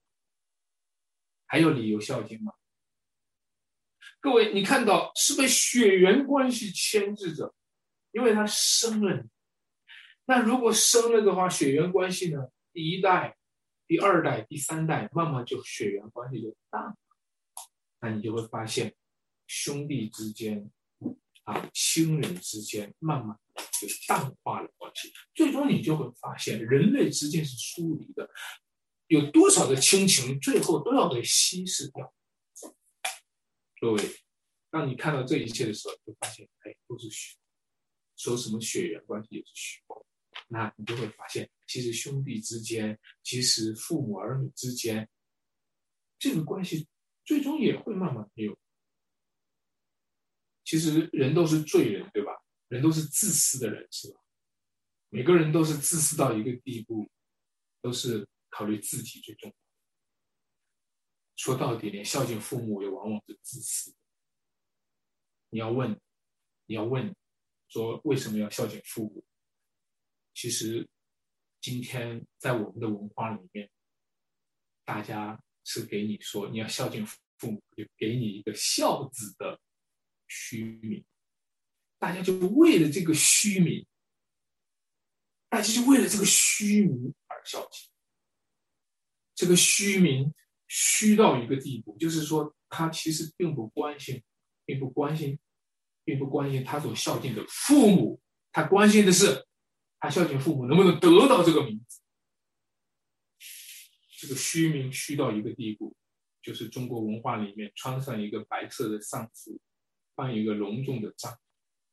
[1.45, 2.53] 还有理由孝敬吗？
[4.19, 7.53] 各位，你看到是被血缘关系牵制着，
[8.11, 9.29] 因为他生了你。
[10.25, 12.47] 那如果生了的话，血缘关系呢？
[12.73, 13.37] 第一代、
[13.87, 16.95] 第二代、第三代，慢慢就血缘关系就淡了。
[17.99, 18.95] 那你就会发现，
[19.47, 20.71] 兄弟之间
[21.43, 25.11] 啊，亲人之间，慢慢就淡化了关系。
[25.35, 28.29] 最终你就会发现，人类之间是疏离的，
[29.07, 32.13] 有多少的亲情，最后都要被稀释掉。
[33.81, 34.01] 各位，
[34.69, 37.35] 当你看到这一切的时候，就发现，哎，都是虚，
[38.15, 40.05] 说什么血缘关系也是虚构。
[40.53, 45.09] 那你就会发现，其实兄弟之间，其实父母儿女之间，
[46.19, 46.89] 这个关系
[47.23, 48.59] 最终也会慢慢没有。
[50.65, 52.33] 其实人都是罪人，对吧？
[52.67, 54.19] 人都是自私的人，是吧？
[55.07, 57.09] 每个人都是自私到一个地步，
[57.81, 59.55] 都是考虑自己最重要。
[61.37, 63.95] 说到底，连孝敬父母也往往是自私。
[65.49, 65.97] 你要问，
[66.65, 67.15] 你要问，
[67.69, 69.25] 说为什么要孝敬父母？
[70.33, 70.87] 其实，
[71.59, 73.69] 今天在我们的文化里面，
[74.85, 79.59] 大家是给你说你要孝敬父母，就给你一个孝子的
[80.27, 81.03] 虚名。
[81.99, 83.85] 大家就为了这个虚名，
[85.49, 87.89] 大家就为了这个虚名而孝敬。
[89.35, 90.33] 这个虚名。
[90.73, 94.23] 虚到一个地步，就是说他其实并不关心，
[94.63, 95.37] 并不关心，
[96.05, 98.21] 并不关心他所孝敬的父母，
[98.53, 99.45] 他关心的是
[100.01, 102.01] 他孝敬父母能不能得到这个名字。
[104.19, 105.95] 这个虚名虚到一个地步，
[106.41, 109.59] 就是中国文化里面穿上一个白色的丧服，
[110.15, 111.37] 办一个隆重的葬，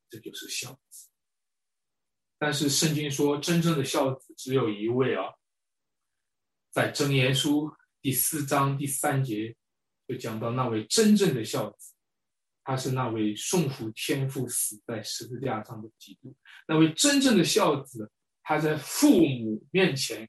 [0.08, 1.08] 这就是孝子。
[2.38, 5.34] 但是圣经说，真正的孝子只有一位啊，
[6.70, 7.70] 在箴言书。
[8.00, 9.54] 第四章第三节
[10.06, 11.94] 就讲到那位真正的孝子，
[12.68, 16.37] 他是那位送父天父死在十字架上的基督。
[16.66, 20.28] 那位真正的孝子，他在父母面前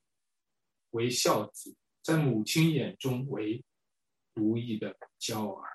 [0.92, 3.62] 为孝子，在母亲眼中为
[4.34, 5.68] 独一的骄儿。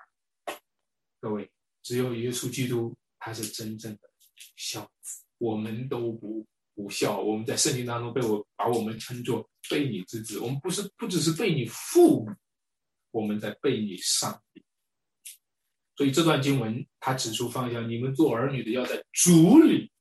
[1.21, 1.51] 各位，
[1.83, 3.99] 只有耶稣基督，他是真正的
[4.55, 5.23] 孝子。
[5.37, 9.47] 我们都不不孝，我们在圣经当中被我把我们称作。
[9.69, 12.31] 背你之子，我们不是不只是被你父母，
[13.11, 14.64] 我们在被你上帝。
[15.95, 19.91] 所以这段经文他指出方向：你们做儿女的要在主里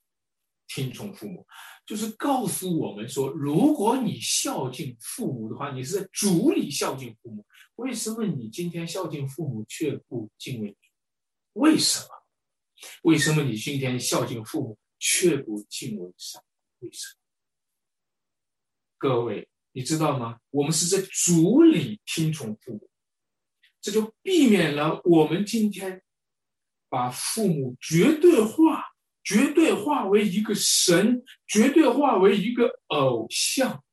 [0.67, 1.47] 听从父母，
[1.87, 7.47] 就是告诉我们说，如果你孝敬父母的话，你是在主里孝敬父母。
[7.77, 10.77] 为什么你今天孝敬父母却不敬畏？
[11.55, 12.09] 为什么？
[13.03, 16.43] 为什么你今天孝敬父母却不敬畏上
[16.81, 16.87] 帝？
[16.87, 17.21] 为什么？
[18.99, 19.49] 各位。
[19.77, 20.39] 你知道吗？
[20.51, 22.89] 我们是在主里听从父母，
[23.85, 26.03] 这就避免了我们今天
[26.89, 28.83] 把父母绝对化、
[29.23, 33.85] 绝对化为一个神、绝对化为一个偶像。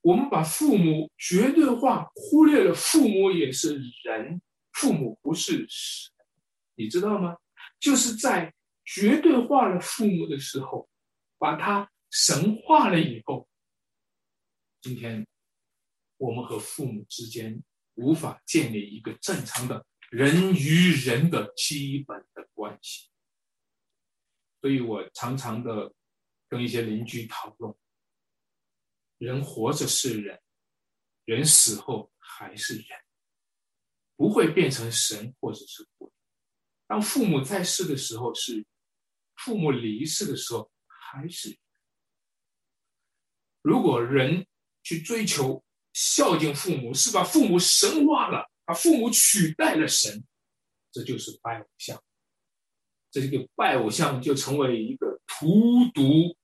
[0.00, 4.40] 我们把父母绝对化，忽略了父母也是人，
[4.74, 6.14] 父母不是神。
[6.76, 7.36] 你知道吗？
[7.80, 8.54] 就是在
[8.84, 10.88] 绝对化了父母的时候，
[11.36, 13.48] 把他神化了以后。
[14.80, 15.26] 今天，
[16.18, 17.60] 我们和父母之间
[17.96, 23.10] 无法建立一个正常的人与人的基本的关系，
[24.60, 25.92] 所以我常常的
[26.48, 27.74] 跟一些邻居讨论：
[29.18, 30.40] 人活着是人，
[31.24, 32.86] 人死后还是人，
[34.16, 36.10] 不会变成神或者是鬼。
[36.86, 38.64] 当父母在世的时候是，
[39.34, 41.58] 父母离世的时候还是。
[43.62, 44.46] 如果人。
[44.88, 45.64] 去追求
[45.96, 50.22] 孝敬父母，是把父母神化了，把父母取代了神，
[50.92, 51.98] 这就是拜偶像。
[53.10, 56.36] 这个拜偶像就成为一个荼毒、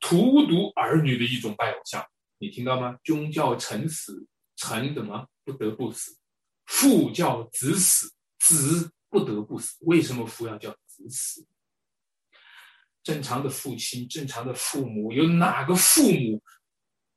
[0.00, 2.02] 荼毒儿女的一种拜偶像。
[2.38, 2.98] 你听到吗？
[3.04, 4.26] 君叫臣死，
[4.56, 6.16] 臣怎么不得不死？
[6.64, 9.76] 父叫子死，子不得不死。
[9.80, 11.46] 为什么父要叫子死？
[13.02, 16.42] 正常的父亲，正常的父母，有哪个父母？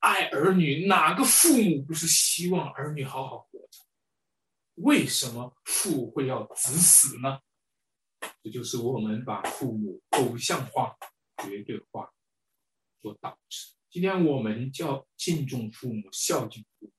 [0.03, 3.79] 爱儿女，哪个父母不是希望儿女好好活着？
[4.75, 7.39] 为什么父会要子死呢？
[8.43, 10.97] 这就是我们把父母偶像化、
[11.37, 12.11] 绝对化
[13.01, 13.71] 所导致。
[13.89, 16.93] 今天我们叫敬重父母、孝敬父母，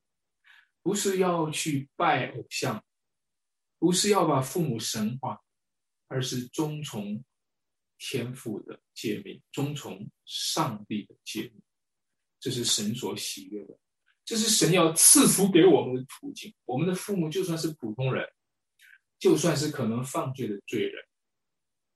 [0.83, 2.83] 不是要去拜偶像，
[3.79, 5.43] 不是要把父母神化，
[6.09, 7.23] 而是遵从
[7.99, 11.63] 天父的诫命，遵从上帝的诫命。
[12.45, 13.75] 这是神所喜悦的，
[14.23, 16.55] 这是神要赐福给我们的途径。
[16.67, 18.23] 我们的父母就算是普通人，
[19.19, 21.03] 就算是可能犯罪的罪人，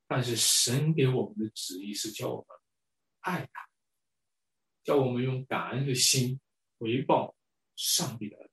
[0.07, 2.47] 但是神给我们的旨意是叫我们
[3.21, 3.69] 爱他，
[4.83, 6.41] 叫我们用感恩的心
[6.79, 7.37] 回报
[7.77, 8.51] 上帝的恩。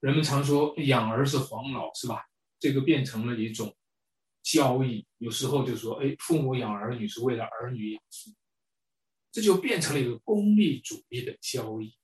[0.00, 2.24] 人们常说养儿是黄老，是吧？
[2.58, 3.76] 这个变成了一种
[4.42, 8.34] 交易，有时候就说，哎，父母养儿女是为了儿女养父。
[9.32, 11.96] 这就变成了一个功利主义的交易。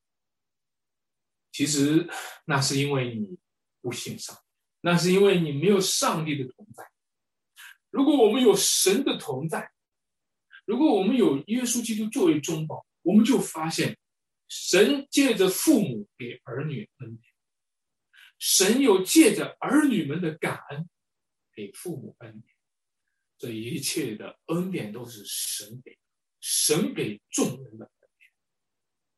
[1.52, 2.08] 其实，
[2.44, 3.38] 那是因为你
[3.80, 4.42] 不信上帝，
[4.82, 6.84] 那是因为你没有上帝的同在。
[7.90, 9.70] 如果我们有神的同在，
[10.66, 13.96] 如果我们有耶稣基督作为中保，我们就发现，
[14.48, 17.32] 神借着父母给儿女恩典，
[18.38, 20.88] 神有借着儿女们的感恩
[21.54, 22.54] 给父母恩典。
[23.38, 25.98] 这一切的恩典都是神给。
[26.40, 28.30] 神给众人的恩典，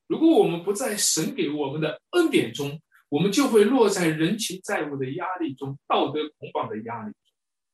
[0.06, 7.20] 如果我们不在神给我们的恩典中，我们就会落在人情债务的压力中，道德捆绑的压力中，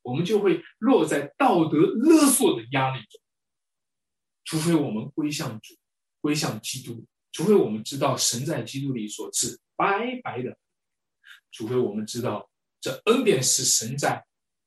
[0.01, 3.21] 我们就会落在道德勒索的压力中。
[4.43, 5.75] 除非我们归向主，
[6.21, 10.57] 归向基督，除非我们知道神在基督里所赐白白的，
[11.51, 14.25] 除非我们知道这恩典是神在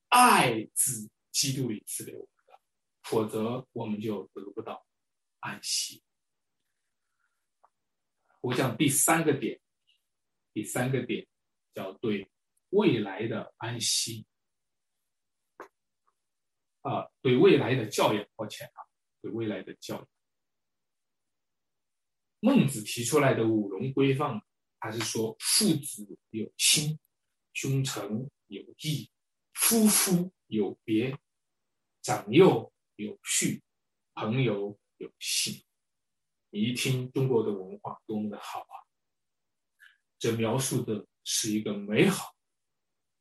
[0.09, 2.29] 爱子基督里赐给我们。
[3.09, 4.87] 否则，我们就得不到
[5.41, 6.05] 安息。
[8.43, 9.59] 我讲第三个点，
[10.53, 11.27] 第三个点
[11.73, 12.31] 叫对
[12.69, 14.27] 未来的安息
[16.83, 18.29] 啊，对未来的教养。
[18.37, 18.85] 抱歉啊，
[19.23, 20.09] 对未来的教养。
[22.41, 24.43] 孟子提出来的五伦规范，
[24.81, 26.99] 还是说父子有亲，
[27.55, 29.11] 君臣有义，
[29.55, 31.19] 夫妇有别，
[32.03, 32.71] 长幼。
[33.05, 33.63] 有序，
[34.15, 35.63] 朋友有信。
[36.51, 38.75] 你一听中国的文化多么的好啊！
[40.19, 42.35] 这描述的是一个美好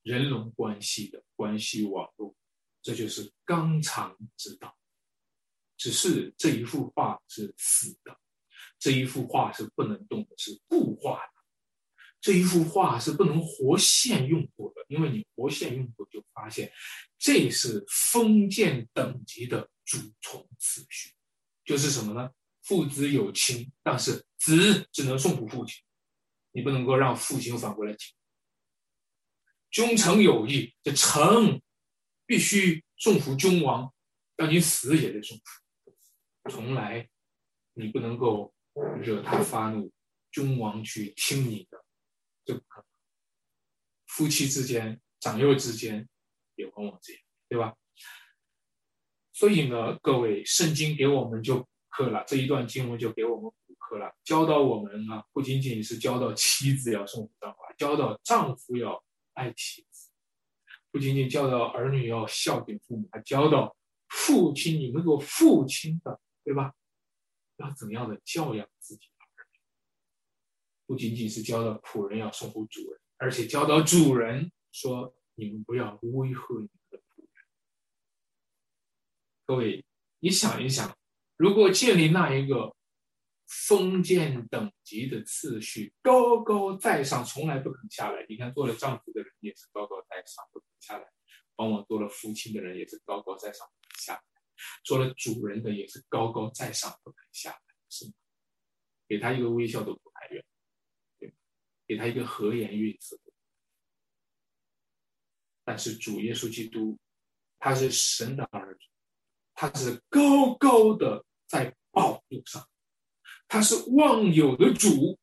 [0.01, 2.35] 人伦关系的关系网络，
[2.81, 4.75] 这就是纲常之道。
[5.77, 8.19] 只是这一幅画是死的，
[8.79, 11.36] 这一幅画是不能动的，是固化的。
[12.27, 16.69] 这一幅画是不能活现用户的，因为你活现用户，就发现
[17.17, 21.13] 这是封建等级的主从次序，
[21.63, 22.29] 就是什么呢？
[22.63, 25.81] 父子有亲，但是子只能送服父亲，
[26.51, 28.13] 你不能够让父亲反过来亲。
[29.71, 31.61] 君臣有义，这臣
[32.25, 33.93] 必须送服君王，
[34.35, 35.93] 让你死也得送服，
[36.51, 37.07] 从来
[37.73, 38.53] 你不能够
[39.01, 39.89] 惹他发怒，
[40.29, 41.86] 君王去听你的。
[42.47, 42.85] 就不可能，
[44.05, 46.07] 夫妻之间、长幼之间
[46.55, 47.75] 也往往这样，对吧？
[49.33, 60.09] 所以呢，各位，圣经给我们就补课了，这一段经文就给我们补课了，教导我们啊，不仅仅是教导妻子要顺服丈夫，教导丈夫要爱妻子，
[60.89, 63.75] 不仅仅教导儿女要孝敬父母，还教导
[64.07, 66.73] 父亲，你们做父亲的，对吧？
[67.57, 69.09] 要怎样的教养自己？
[70.87, 77.45] 不仅仅是教导仆人要顺服主人，而且教导主人说：“你们不要威吓你们的仆人。”
[79.45, 79.85] 各位，
[80.19, 80.97] 你想一想，
[81.35, 82.73] 如果建立那一个
[83.45, 88.25] 封建等级的次序，高高在上，从来不肯下来。
[88.29, 91.05] 你看，做了丈夫的人也是高高在上，不肯下来；
[91.57, 94.21] 往往做了父亲的人也是高高在上，不肯下来；
[94.85, 97.59] 做了主人的也是高高在上，不肯下来，
[97.89, 98.13] 是吗？
[99.07, 100.43] 给他一个微笑都不太愿。
[101.87, 103.17] 给他一个和颜悦色，
[105.63, 106.99] 但是主耶稣基督，
[107.59, 108.81] 他是神的儿子，
[109.53, 112.69] 他是高高的在宝座上，
[113.47, 115.17] 他是万有的主，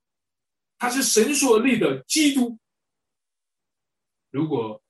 [0.79, 2.59] 他是神所立的基督。
[4.31, 4.83] 如果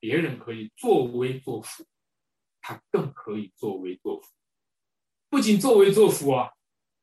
[0.00, 1.86] 别人可以作威作福，
[2.60, 4.28] 他更可以作威作福。
[5.28, 6.50] 不仅作威作福啊，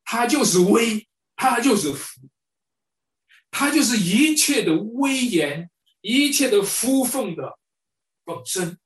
[0.03, 2.29] 他就是威，他就是福。
[3.51, 5.69] 他就是一切的威严，
[6.01, 7.59] 一切的福分的
[8.23, 8.79] 本身，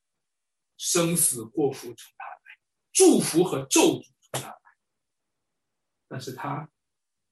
[0.77, 2.59] 生死祸福从他来，
[2.91, 4.55] 祝福和咒诅从他来。
[6.07, 6.69] 但是他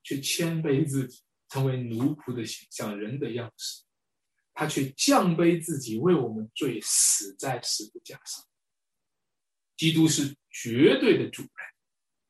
[0.03, 3.83] 却谦卑自己，成为奴仆的形象，人的样式。
[4.53, 8.45] 他却降卑自己，为我们罪死在十字架上。
[9.77, 11.51] 基督是绝对的主人，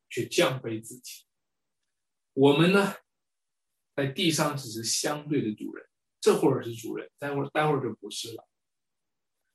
[0.08, 1.24] 却降卑自己。
[2.32, 2.94] 我们呢，
[3.94, 5.86] 在地上只是相对的主人，
[6.20, 8.48] 这会儿是主人，待会儿待会儿就不是了。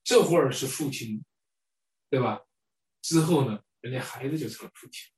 [0.03, 1.23] 这会儿是父亲，
[2.09, 2.41] 对吧？
[3.01, 5.11] 之后呢，人家孩子就成了父亲。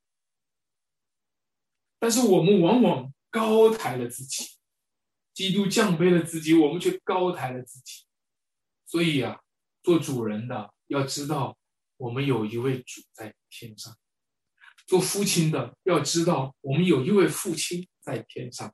[2.00, 4.58] 但是我们往往高抬了自己，
[5.34, 8.06] 基督降卑了自己，我们却高抬了自己。
[8.86, 9.42] 所以啊，
[9.84, 11.58] 做主人的要知道，
[11.98, 13.94] 我们有一位主在天上；
[14.88, 18.74] 做父亲的要知道，我们有一位父亲在天上。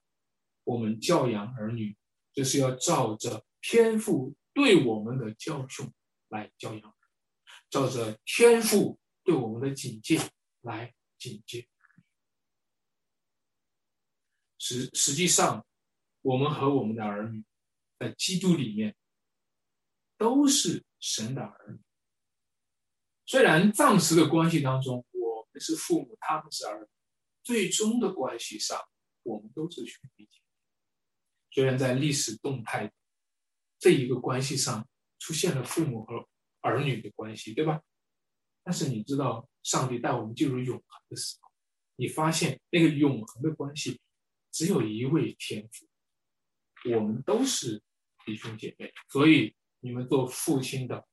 [0.66, 1.96] 我们教养儿女，
[2.34, 5.90] 就是要照着天父对我们的教训
[6.28, 6.96] 来教养，
[7.70, 10.20] 照着天父对我们的警戒
[10.62, 11.70] 来警戒。
[14.58, 15.66] 实实际上，
[16.22, 17.46] 我们和我们的儿女，
[18.00, 18.96] 在基督里面
[20.18, 21.80] 都是神的儿女。
[23.28, 26.88] 虽然暂时的关系当中，我们是父母，他们是儿女，
[27.44, 28.80] 最终的关系上，
[29.22, 30.45] 我们都是兄弟姐妹。
[31.56, 32.92] 虽然在历史动态
[33.80, 34.86] 这一个关系上
[35.20, 36.28] 出现了父母和
[36.60, 37.82] 儿女的关系，对吧？
[38.62, 41.50] 但是你知道，上帝带我们进入永恒的时候，
[41.96, 44.02] 你发现那个永恒的关系。
[44.52, 47.82] 只有一位天父，我们都是
[48.26, 51.08] 弟兄姐妹，所以你们做父亲的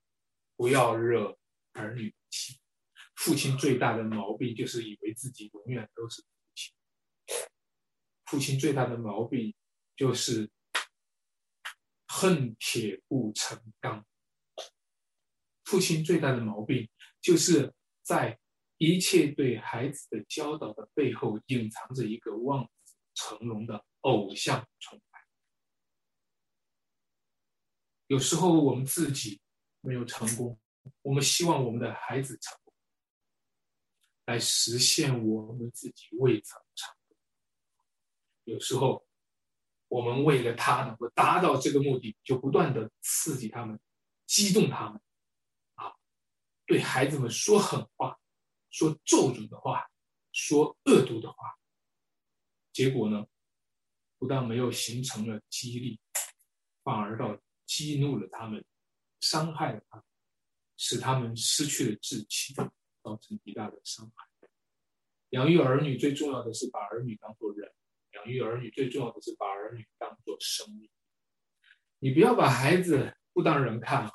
[0.57, 1.38] 不要惹
[1.74, 2.59] 儿女气。
[3.14, 6.74] 父亲最大的毛病就是以为自己永远都是父亲。
[8.26, 9.55] 父亲最大的毛病
[9.97, 10.51] 就是
[12.07, 14.07] 恨铁不成钢。
[15.64, 16.88] 父亲最大的毛病
[17.20, 18.38] 就是在
[18.78, 22.70] 一切对孩子的教导的背后隐藏着一个望子。
[23.14, 25.20] 成龙的偶像崇拜，
[28.07, 29.43] 有时候我们自己
[29.82, 30.59] 没有成功，
[31.03, 32.74] 我们希望我们的孩子成功，
[34.24, 37.18] 来实现我们自己未曾成功。
[38.45, 39.07] 有时候，
[39.93, 43.78] 我们为了他能够达到这个目的，就不断的刺激他们，
[44.26, 44.99] 激动他们，
[45.74, 45.93] 啊，
[46.64, 48.18] 对孩子们说狠话，
[48.70, 49.86] 说咒诅的话，
[50.32, 51.36] 说恶毒的话。
[52.72, 53.26] 结果呢，
[54.16, 56.01] 不但没有形成了激励，
[56.82, 58.64] 反而到激怒了他们，
[59.20, 60.05] 伤害了他们，
[60.78, 64.49] 使他们失去了志气，造成极大的伤害。
[65.28, 67.70] 养育儿女最重要的是把儿女当做人，
[68.12, 70.90] 养育儿女最重要的是把儿女当做生命。
[71.98, 74.10] 你不要把孩子不当人看，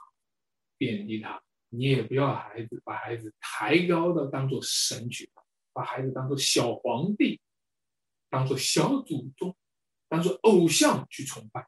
[0.78, 5.32] 贬低他；你也不要孩子把孩子抬高的当做神去，
[5.74, 7.42] 把孩子当做小皇帝。
[8.30, 9.56] 当做小祖宗，
[10.10, 11.66] 当做偶像去崇拜。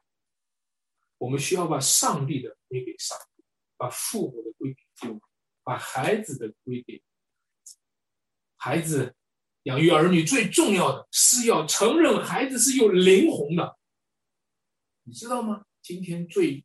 [1.16, 3.42] 我们需要把上帝的归给上帝，
[3.78, 5.22] 把父母的归给父母，
[5.62, 7.02] 把孩子的归给
[8.58, 9.16] 孩子。
[9.64, 13.78] 养育儿女最重要的是要承认孩子是有灵魂的，
[15.04, 15.64] 你知道吗？
[15.82, 16.64] 今天最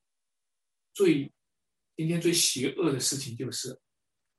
[0.93, 1.31] 最
[1.95, 3.79] 今天最邪恶的事情就是，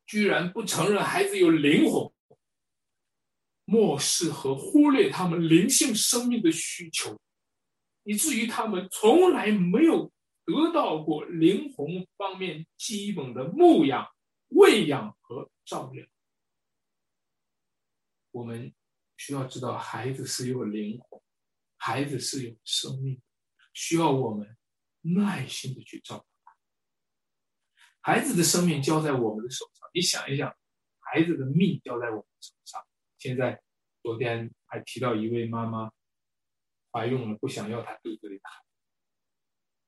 [0.07, 2.11] 居然不承认孩子有灵魂。
[3.69, 7.19] 漠视和忽略他们灵性生命的需求，
[8.05, 10.13] 以至于他们从来没有
[10.45, 14.07] 得到过灵魂方面基本的牧养、
[14.51, 16.07] 喂养和照料。
[18.37, 18.71] 我们
[19.17, 21.19] 需要知道，孩子是有灵魂，
[21.79, 23.19] 孩子是有生命，
[23.73, 24.59] 需要我们
[25.01, 26.27] 耐心的去照顾。
[28.03, 30.55] 孩子的生命交在我们的手上，你想一想，
[30.99, 32.87] 孩子的命交在我们手上。
[33.17, 33.63] 现在，
[34.03, 35.91] 昨天还提到一位妈妈
[36.93, 38.71] 怀孕了，不想要她肚子里的孩子。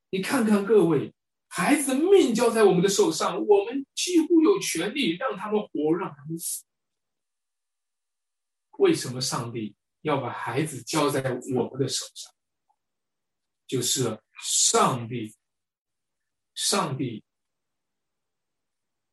[0.08, 1.12] 你看看各位，
[1.48, 6.64] 孩子的命交在我们的手上，我们几乎有权利让他们活，让他们死。
[8.78, 11.20] 为什么上帝要把孩子交在
[11.54, 12.32] 我们的手上？
[13.66, 15.34] 就是上帝，
[16.54, 17.22] 上帝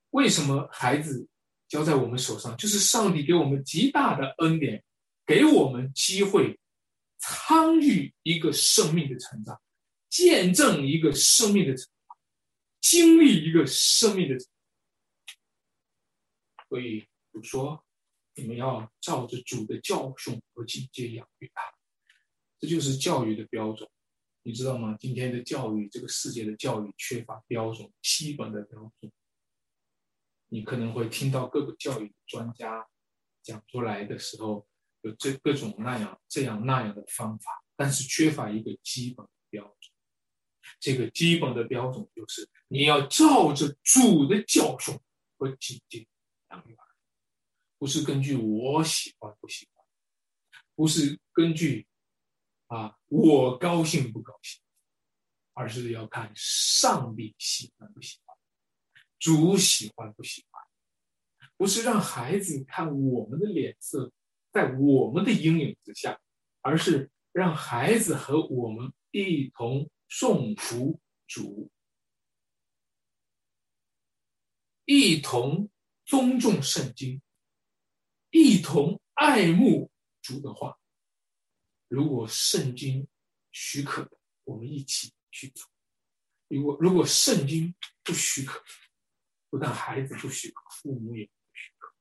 [0.09, 1.27] 为什么孩子？
[1.67, 4.83] 交在我们手上，就是上帝给我们极大的恩典，
[5.25, 6.59] 给我们机会
[7.17, 9.59] 参与一个生命的成长，
[10.07, 12.17] 见证一个生命的成长，
[12.81, 14.37] 经历一个生命的。
[16.69, 17.84] 所以我说，
[18.35, 21.61] 你们要照着主的教训和境界养育他，
[22.59, 23.89] 这就是教育的标准，
[24.43, 24.95] 你知道吗？
[24.99, 29.11] 今天的教育，这个世界的教育缺乏标准，基本的标准。
[30.49, 32.87] 你可能会听到各个教育专家
[33.41, 34.67] 讲出来的时候，
[35.01, 39.91] 有这各种那样这样那样的方法，但是缺乏一个基本的标准。
[40.79, 44.99] 这个基本的标准就是你要照着主的教训
[45.37, 46.07] 和警戒
[46.49, 46.84] 养育儿，
[47.77, 49.85] 不是根据我喜欢不喜欢，
[50.75, 51.87] 不是根据
[52.67, 54.61] 啊我高兴不高兴，
[55.53, 58.37] 而是要看上帝喜欢不喜欢，
[59.19, 60.63] 主喜欢不喜欢，
[61.57, 64.11] 不是让孩子看我们的脸色。
[64.51, 66.17] 在我们的阴影之下，
[66.61, 71.69] 而是让孩子和我们一同颂福主，
[74.85, 75.69] 一同
[76.05, 77.21] 尊重圣经，
[78.37, 79.89] 一同爱慕
[80.21, 80.77] 主的话。
[81.87, 83.07] 如果圣经
[83.53, 84.11] 许可，
[84.43, 85.65] 我们一起去做；
[86.49, 87.73] 如果如果圣经
[88.03, 88.61] 不许可，
[89.49, 91.93] 不但孩子不许可，父母也不许可。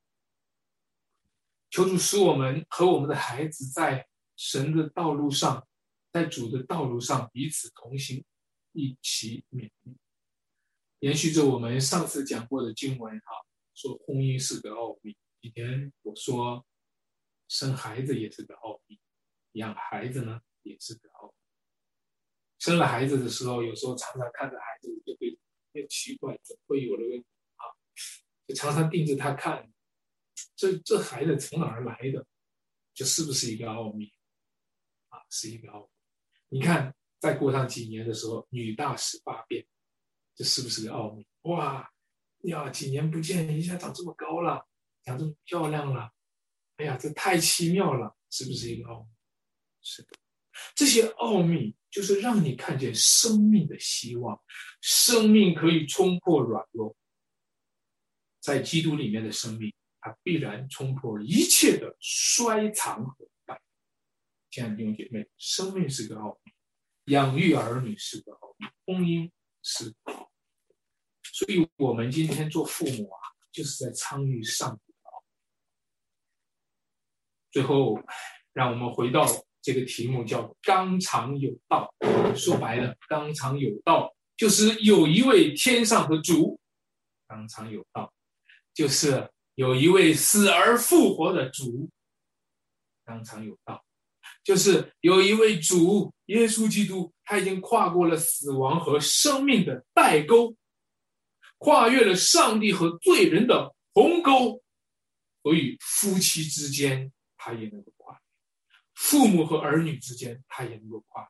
[1.70, 5.68] 求主使我们和我们的孩子在神的道路上，
[6.10, 8.24] 在主的道路上彼此同行，
[8.72, 9.96] 一起勉励。
[10.98, 15.16] 延续着我们上次讲过的经文哈，说婚姻是个奥秘。
[15.44, 16.64] 以前我说
[17.48, 18.98] 生孩子也是个奥秘，
[19.52, 21.34] 养孩子呢也是个奥秘。
[22.58, 25.38] 生了孩子的时候，有时候常常看着孩子就会
[25.74, 27.18] 很奇怪，怎么会有了个
[27.56, 27.68] 啊？
[28.46, 29.70] 就常常盯着他看。
[30.56, 32.26] 这这孩子从哪儿来的？
[32.94, 34.10] 这是不是一个奥秘？
[35.10, 35.88] 啊，是一个奥秘。
[36.48, 39.66] 你看，再过上几年的时候，女大十八变，
[40.34, 41.26] 这是不是个奥秘？
[41.42, 41.92] 哇
[42.44, 44.66] 呀，几年不见，一下长这么高了，
[45.04, 46.10] 长这么漂亮了，
[46.76, 49.08] 哎呀，这太奇妙了，是不是一个奥秘？
[49.82, 50.08] 是的，
[50.74, 54.40] 这些奥秘就是让你看见生命的希望，
[54.80, 56.96] 生命可以冲破软弱，
[58.40, 59.72] 在基督里面的生命。
[60.06, 63.58] 它必然冲破一切的衰残和败。
[64.50, 66.52] 亲爱的弟兄姐妹，生命是个奥秘，
[67.06, 69.30] 养育儿女是个奥秘，婚姻
[69.62, 70.28] 是个奥秘。
[71.22, 73.18] 所以，我们今天做父母啊，
[73.50, 74.78] 就是在参与上。
[77.54, 77.96] 最后，
[78.52, 79.24] 让我们回到
[79.62, 81.88] 这个题目，叫“纲常有道”。
[82.34, 86.58] 说白了，“纲常有道”就是有一位天上的主
[87.28, 88.12] ，“纲常有道”
[88.74, 89.30] 就是。
[89.56, 91.88] 有一位死而复活的主，
[93.04, 93.84] 当场有道，
[94.42, 100.56] 就是有一位主耶稣基督，他已经跨过了死亡和生命的代沟，
[101.58, 104.60] 跨越了上帝和罪人的鸿沟，
[105.44, 107.12] 所以夫妻之间
[107.44, 108.20] 他也能够跨越，
[108.94, 111.28] 父母和儿女之间他也能够跨越，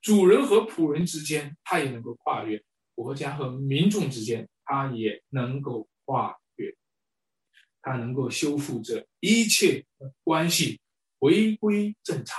[0.00, 2.60] 主人和仆人之间他也能够跨越，
[2.96, 6.76] 国家和民众之间他也能够跨越。
[7.80, 10.80] 他能够修复这一切的关系，
[11.20, 12.36] 回归正常，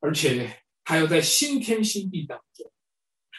[0.00, 2.72] 而且他要在新天新地当中，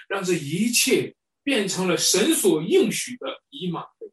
[0.07, 1.13] 让这一切
[1.43, 4.11] 变成了神所应许的以马内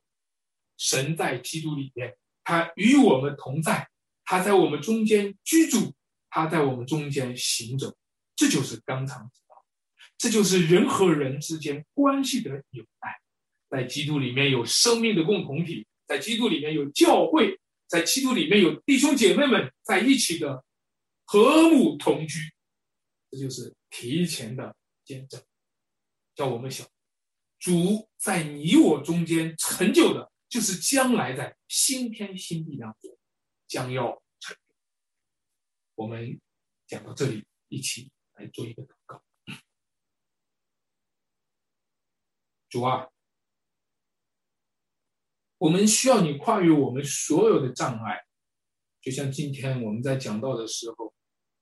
[0.77, 2.19] 神在基督里面，
[2.49, 3.87] 他与我们同在，
[4.25, 5.93] 他在我们中间居住，
[6.31, 7.95] 他在我们中间行走，
[8.35, 9.55] 这就是纲常之道，
[10.17, 13.21] 这就是人和人之间关系的纽带，
[13.69, 15.87] 在基督里面有生命的共同体。
[16.07, 20.65] 在基督里面有教会，在基督里面有弟兄姐妹们在一起的
[21.27, 22.41] 和睦同居，
[23.31, 24.75] 这就是提前的
[25.05, 25.39] 见证，
[26.35, 26.87] 叫我们想，
[27.59, 33.19] 主在你我中间成就的，就是将来在新天新地当中
[33.67, 34.75] 将要成就。
[35.95, 36.41] 我们
[36.87, 39.23] 讲到这里，一起来做一个祷告，
[42.69, 43.09] 主啊。
[45.59, 48.25] 我们需要你跨越我们所有的障碍，
[49.01, 51.13] 就像今天我们在讲到的时候，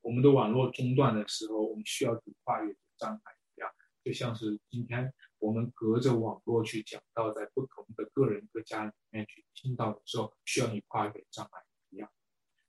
[0.03, 3.73] 我们的网络中断的时候，我们需要去跨越障碍一样，
[4.05, 5.11] 就像是今天
[5.47, 12.11] 我们隔着网络去讲到，在不同的个人各家里面去听到的时候，需要你跨越障碍一样，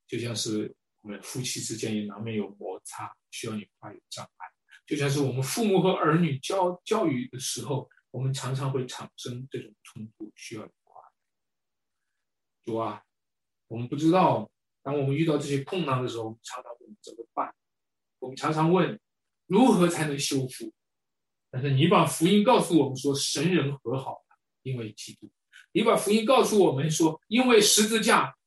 [0.05, 4.45] 就像是我们夫妻之间也难免有摩擦，需要你跨越障碍，
[4.86, 12.71] 就像是我们父母和儿女教教育的时候，我们常常会产生这种冲突，需要你跨越。
[12.71, 13.03] 主啊，
[13.69, 14.51] 我们不知道，
[14.84, 17.55] 当我们遇到这些困难的时候，我们常常问怎么办？
[18.19, 18.99] 我们常常问
[19.47, 20.71] 如何才能修复？
[21.60, 25.28] 但是你把福音告诉我们说，神人和好了，因为基督。
[25.72, 28.38] 你把福音告诉我们说，因为十字架，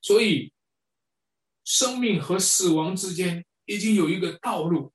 [0.00, 0.50] 所以
[1.64, 4.94] 生命和死亡之间已经有一个道路。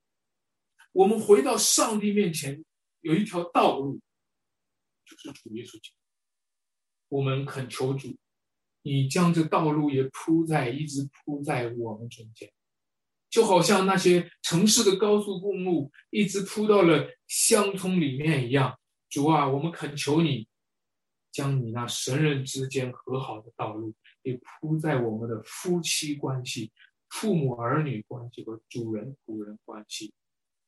[0.93, 2.65] 我们回到上帝面前
[3.01, 4.01] 有一条道路，
[5.05, 5.95] 就是主耶稣基督。
[7.09, 8.15] 我们恳求主。
[8.81, 12.51] 你将这道路也铺在，一直铺在我们中间，
[13.33, 18.77] 就好像那些城市的高速公路一直铺到了乡村里面一样。
[19.09, 20.47] 主啊，我们恳求你，
[21.31, 26.71] 将你那神人之间和好的道路也铺在我们的夫妻关系、
[27.09, 30.13] 父母儿女关系和主人仆人关系。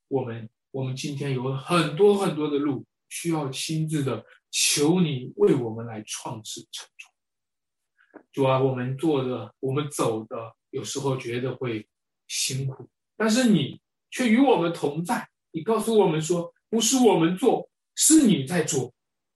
[0.08, 6.90] 我们，我们今天有很多很多的路需要亲自的求你为我们来创始成。
[8.32, 11.88] 主啊，我们做的，我们走的，有时候觉得会
[12.28, 15.30] 辛苦，但是你却与我们同在。
[15.52, 18.94] 你告诉我们说，不是我们做，是你在做，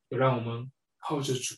[0.09, 1.55] 就让我们靠着主，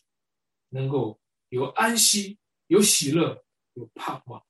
[0.68, 4.44] 能够有安息、有喜乐、有盼望。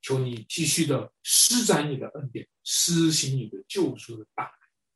[0.00, 4.52] 求你继续的施展你的恩典，施行你的救赎的大爱。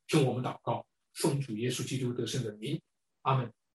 [0.09, 0.85] 听我们祷告，
[1.15, 2.81] 奉主耶稣基督得胜的名，
[3.23, 3.53] 阿门。